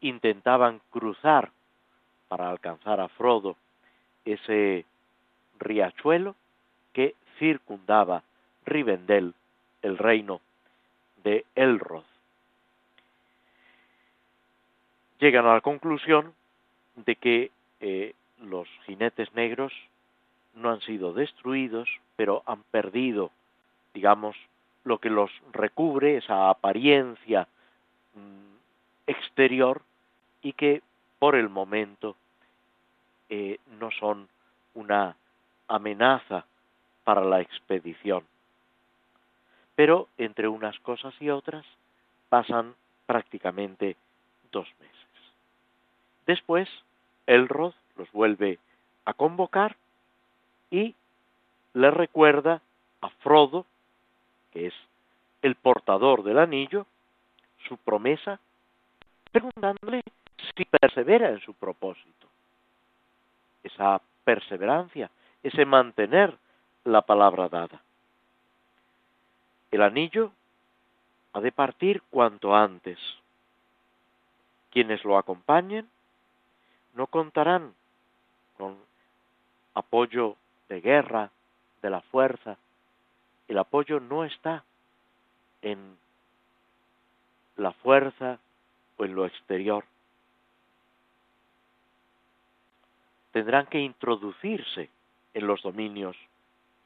intentaban 0.00 0.80
cruzar 0.90 1.50
para 2.28 2.48
alcanzar 2.48 3.00
a 3.00 3.08
Frodo 3.08 3.56
ese 4.24 4.84
riachuelo 5.58 6.34
que 6.92 7.14
circundaba 7.38 8.22
Rivendell, 8.64 9.34
el 9.82 9.98
reino 9.98 10.40
de 11.24 11.44
Elrod. 11.54 12.04
Llegan 15.20 15.46
a 15.46 15.54
la 15.54 15.60
conclusión 15.60 16.34
de 16.96 17.16
que 17.16 17.50
eh, 17.80 18.14
los 18.40 18.68
jinetes 18.86 19.32
negros 19.34 19.72
no 20.54 20.70
han 20.70 20.80
sido 20.80 21.12
destruidos, 21.12 21.88
pero 22.16 22.42
han 22.46 22.62
perdido, 22.64 23.30
digamos, 23.94 24.36
lo 24.84 24.98
que 24.98 25.10
los 25.10 25.30
recubre, 25.52 26.16
esa 26.16 26.50
apariencia 26.50 27.46
mm, 28.14 28.56
exterior, 29.06 29.82
y 30.42 30.52
que 30.52 30.82
por 31.18 31.34
el 31.34 31.48
momento 31.48 32.16
eh, 33.28 33.58
no 33.78 33.90
son 33.90 34.28
una 34.74 35.16
amenaza 35.66 36.46
para 37.08 37.24
la 37.24 37.40
expedición. 37.40 38.22
Pero 39.74 40.08
entre 40.18 40.46
unas 40.46 40.78
cosas 40.80 41.14
y 41.22 41.30
otras 41.30 41.64
pasan 42.28 42.74
prácticamente 43.06 43.96
dos 44.52 44.68
meses. 44.78 45.08
Después, 46.26 46.68
Elrod 47.26 47.72
los 47.96 48.12
vuelve 48.12 48.58
a 49.06 49.14
convocar 49.14 49.74
y 50.70 50.94
le 51.72 51.90
recuerda 51.90 52.60
a 53.00 53.08
Frodo, 53.08 53.64
que 54.52 54.66
es 54.66 54.74
el 55.40 55.54
portador 55.54 56.22
del 56.24 56.38
anillo, 56.38 56.84
su 57.66 57.78
promesa, 57.78 58.38
preguntándole 59.32 60.02
si 60.54 60.66
persevera 60.66 61.30
en 61.30 61.40
su 61.40 61.54
propósito. 61.54 62.26
Esa 63.62 63.98
perseverancia, 64.24 65.10
ese 65.42 65.64
mantener 65.64 66.36
la 66.84 67.02
palabra 67.02 67.48
dada. 67.48 67.82
El 69.70 69.82
anillo 69.82 70.32
ha 71.32 71.40
de 71.40 71.52
partir 71.52 72.02
cuanto 72.10 72.54
antes. 72.54 72.98
Quienes 74.70 75.04
lo 75.04 75.18
acompañen 75.18 75.88
no 76.94 77.06
contarán 77.06 77.74
con 78.56 78.76
apoyo 79.74 80.36
de 80.68 80.80
guerra, 80.80 81.30
de 81.82 81.90
la 81.90 82.00
fuerza. 82.00 82.56
El 83.46 83.58
apoyo 83.58 84.00
no 84.00 84.24
está 84.24 84.64
en 85.62 85.96
la 87.56 87.72
fuerza 87.72 88.38
o 88.96 89.04
en 89.04 89.14
lo 89.14 89.26
exterior. 89.26 89.84
Tendrán 93.32 93.66
que 93.66 93.78
introducirse 93.80 94.90
en 95.34 95.46
los 95.46 95.62
dominios 95.62 96.16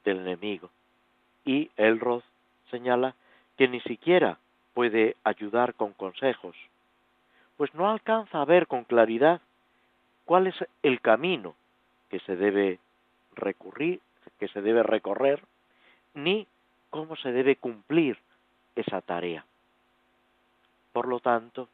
del 0.05 0.21
enemigo. 0.21 0.71
Y 1.45 1.71
Elrod 1.77 2.23
señala 2.71 3.15
que 3.57 3.69
ni 3.69 3.81
siquiera 3.81 4.39
puede 4.75 5.17
ayudar 5.25 5.75
con 5.75 5.93
consejos, 5.93 6.57
pues 7.57 7.75
no 7.75 7.91
alcanza 7.91 8.41
a 8.41 8.45
ver 8.45 8.67
con 8.67 8.85
claridad 8.85 9.41
cuál 10.25 10.47
es 10.47 10.57
el 10.83 11.01
camino 11.01 11.55
que 12.09 12.21
se 12.21 12.37
debe 12.37 12.79
recurrir, 13.35 14.01
que 14.39 14.49
se 14.49 14.63
debe 14.63 14.83
recorrer, 14.83 15.43
ni 16.15 16.47
cómo 16.91 17.17
se 17.17 17.33
debe 17.33 17.57
cumplir 17.57 18.19
esa 18.77 19.01
tarea. 19.01 19.45
Por 20.93 21.09
lo 21.09 21.21
tanto, 21.21 21.69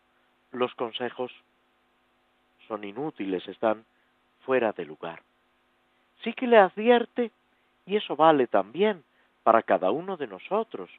los 0.53 0.75
consejos 0.75 1.33
son 2.67 2.85
inútiles, 2.85 3.47
están 3.49 3.85
fuera 4.45 4.73
de 4.73 4.85
lugar. 4.85 5.23
Sí 6.23 6.33
que 6.33 6.47
le 6.47 6.59
advierte, 6.59 7.31
y 7.89 7.97
eso 7.97 8.17
vale 8.17 8.47
también 8.47 9.03
para 9.43 9.63
cada 9.63 9.91
uno 9.91 10.19
de 10.19 10.27
nosotros 10.27 10.91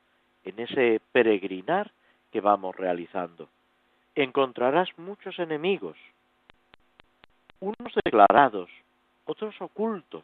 en 0.44 0.60
ese 0.60 1.00
peregrinar 1.12 1.92
que 2.32 2.42
vamos 2.42 2.76
realizando. 2.76 3.48
Encontrarás 4.16 4.90
muchos 4.98 5.38
enemigos, 5.38 5.96
unos 7.60 7.94
declarados, 8.04 8.72
otros 9.26 9.54
ocultos. 9.62 10.24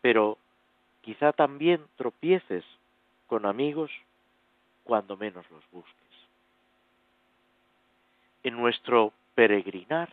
Pero 0.00 0.38
quizá 1.02 1.32
también 1.32 1.80
tropieces 1.96 2.64
con 3.28 3.46
amigos 3.46 3.92
cuando 4.82 5.16
menos 5.16 5.48
los 5.52 5.62
busques. 5.70 5.94
En 8.42 8.56
nuestro 8.56 9.12
peregrinar 9.36 10.12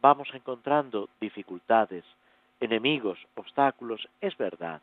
vamos 0.00 0.28
encontrando 0.32 1.08
dificultades, 1.20 2.04
enemigos, 2.60 3.18
obstáculos, 3.34 4.08
es 4.20 4.36
verdad, 4.36 4.80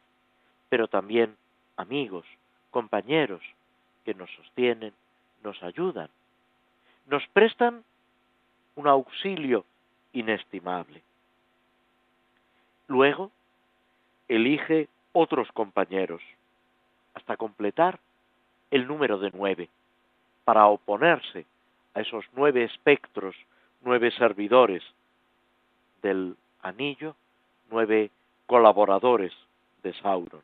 pero 0.69 0.88
también 0.88 1.36
amigos, 1.78 2.26
compañeros 2.71 3.41
que 4.03 4.13
nos 4.13 4.30
sostienen, 4.32 4.93
nos 5.43 5.61
ayudan, 5.63 6.09
nos 7.07 7.26
prestan 7.28 7.84
un 8.76 8.88
auxilio 8.88 9.65
inestimable. 10.13 11.01
Luego, 12.88 13.32
elige 14.28 14.88
otros 15.13 15.51
compañeros 15.51 16.21
hasta 17.13 17.38
completar 17.38 17.99
el 18.71 18.88
número 18.88 19.17
de 19.17 19.32
nueve, 19.34 19.69
para 20.43 20.67
oponerse 20.67 21.45
a 21.93 22.01
esos 22.01 22.26
nueve 22.34 22.63
espectros, 22.63 23.36
nueve 23.82 24.11
servidores 24.11 24.84
del 26.01 26.36
anillo, 26.61 27.15
colaboradores 28.45 29.34
de 29.84 29.93
Sauron. 29.93 30.41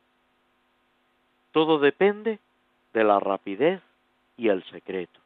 Todo 1.51 1.79
depende 1.79 2.39
de 2.93 3.03
la 3.03 3.19
rapidez 3.19 3.81
y 4.37 4.49
el 4.49 4.63
secreto. 4.65 5.19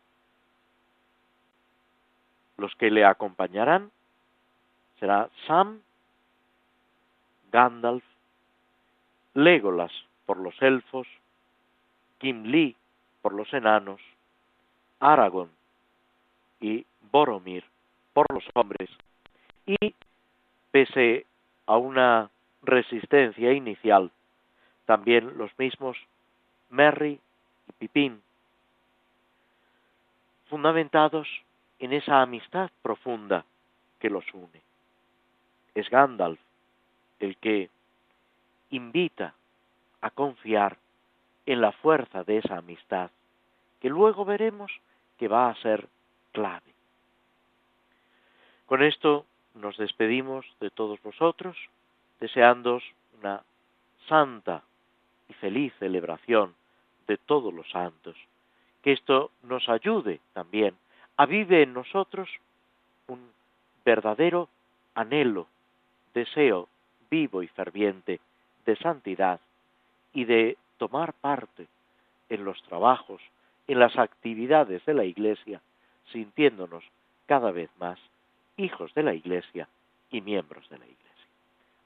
Los 2.57 2.73
que 2.75 2.89
le 2.89 3.05
acompañarán 3.05 3.91
será 4.99 5.29
Sam, 5.45 5.81
Gandalf, 7.51 8.03
Legolas 9.33 9.91
por 10.25 10.37
los 10.37 10.59
elfos, 10.61 11.07
Gimli 12.19 12.75
por 13.21 13.33
los 13.33 13.53
enanos, 13.53 13.99
Aragorn 14.99 15.51
y 16.61 16.85
Boromir 17.11 17.63
por 18.13 18.25
los 18.33 18.43
hombres, 18.53 18.89
y 19.65 19.93
pese 20.71 21.25
a 21.65 21.77
una 21.77 22.29
resistencia 22.63 23.51
inicial, 23.53 24.11
también 24.85 25.37
los 25.37 25.57
mismos 25.57 25.97
Merry 26.69 27.19
y 27.67 27.71
Pipín, 27.73 28.21
fundamentados 30.49 31.27
en 31.79 31.93
esa 31.93 32.21
amistad 32.21 32.69
profunda 32.81 33.45
que 33.99 34.09
los 34.09 34.25
une. 34.33 34.61
Es 35.73 35.89
Gandalf 35.89 36.39
el 37.19 37.37
que 37.37 37.69
invita 38.69 39.33
a 40.01 40.09
confiar 40.09 40.77
en 41.45 41.61
la 41.61 41.71
fuerza 41.71 42.23
de 42.23 42.37
esa 42.37 42.57
amistad 42.57 43.09
que 43.79 43.89
luego 43.89 44.25
veremos 44.25 44.71
que 45.17 45.27
va 45.27 45.49
a 45.49 45.55
ser 45.55 45.87
clave. 46.31 46.73
Con 48.65 48.83
esto 48.83 49.25
nos 49.55 49.77
despedimos 49.77 50.45
de 50.59 50.69
todos 50.69 51.01
vosotros, 51.01 51.57
deseándos 52.19 52.83
una 53.19 53.43
santa 54.07 54.63
y 55.29 55.33
feliz 55.33 55.73
celebración 55.79 56.53
de 57.07 57.17
todos 57.17 57.53
los 57.53 57.69
santos. 57.71 58.15
Que 58.83 58.91
esto 58.91 59.31
nos 59.43 59.67
ayude 59.69 60.19
también 60.33 60.75
a 61.17 61.25
vivir 61.25 61.59
en 61.59 61.73
nosotros 61.73 62.29
un 63.07 63.31
verdadero 63.83 64.49
anhelo, 64.93 65.47
deseo 66.13 66.67
vivo 67.09 67.41
y 67.41 67.47
ferviente 67.47 68.19
de 68.65 68.75
santidad 68.77 69.39
y 70.13 70.25
de 70.25 70.57
tomar 70.77 71.13
parte 71.13 71.67
en 72.29 72.43
los 72.43 72.61
trabajos, 72.63 73.21
en 73.67 73.79
las 73.79 73.97
actividades 73.97 74.83
de 74.85 74.93
la 74.93 75.05
Iglesia, 75.05 75.61
sintiéndonos 76.11 76.83
cada 77.27 77.51
vez 77.51 77.69
más 77.79 77.99
hijos 78.57 78.93
de 78.93 79.03
la 79.03 79.13
Iglesia 79.13 79.67
y 80.11 80.21
miembros 80.21 80.69
de 80.69 80.77
la 80.77 80.85
Iglesia. 80.85 81.01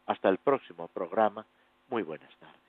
Hasta 0.06 0.30
el 0.30 0.38
próximo 0.38 0.88
programa. 0.88 1.46
Muy 1.90 2.04
buenas 2.04 2.36
tardes. 2.38 2.69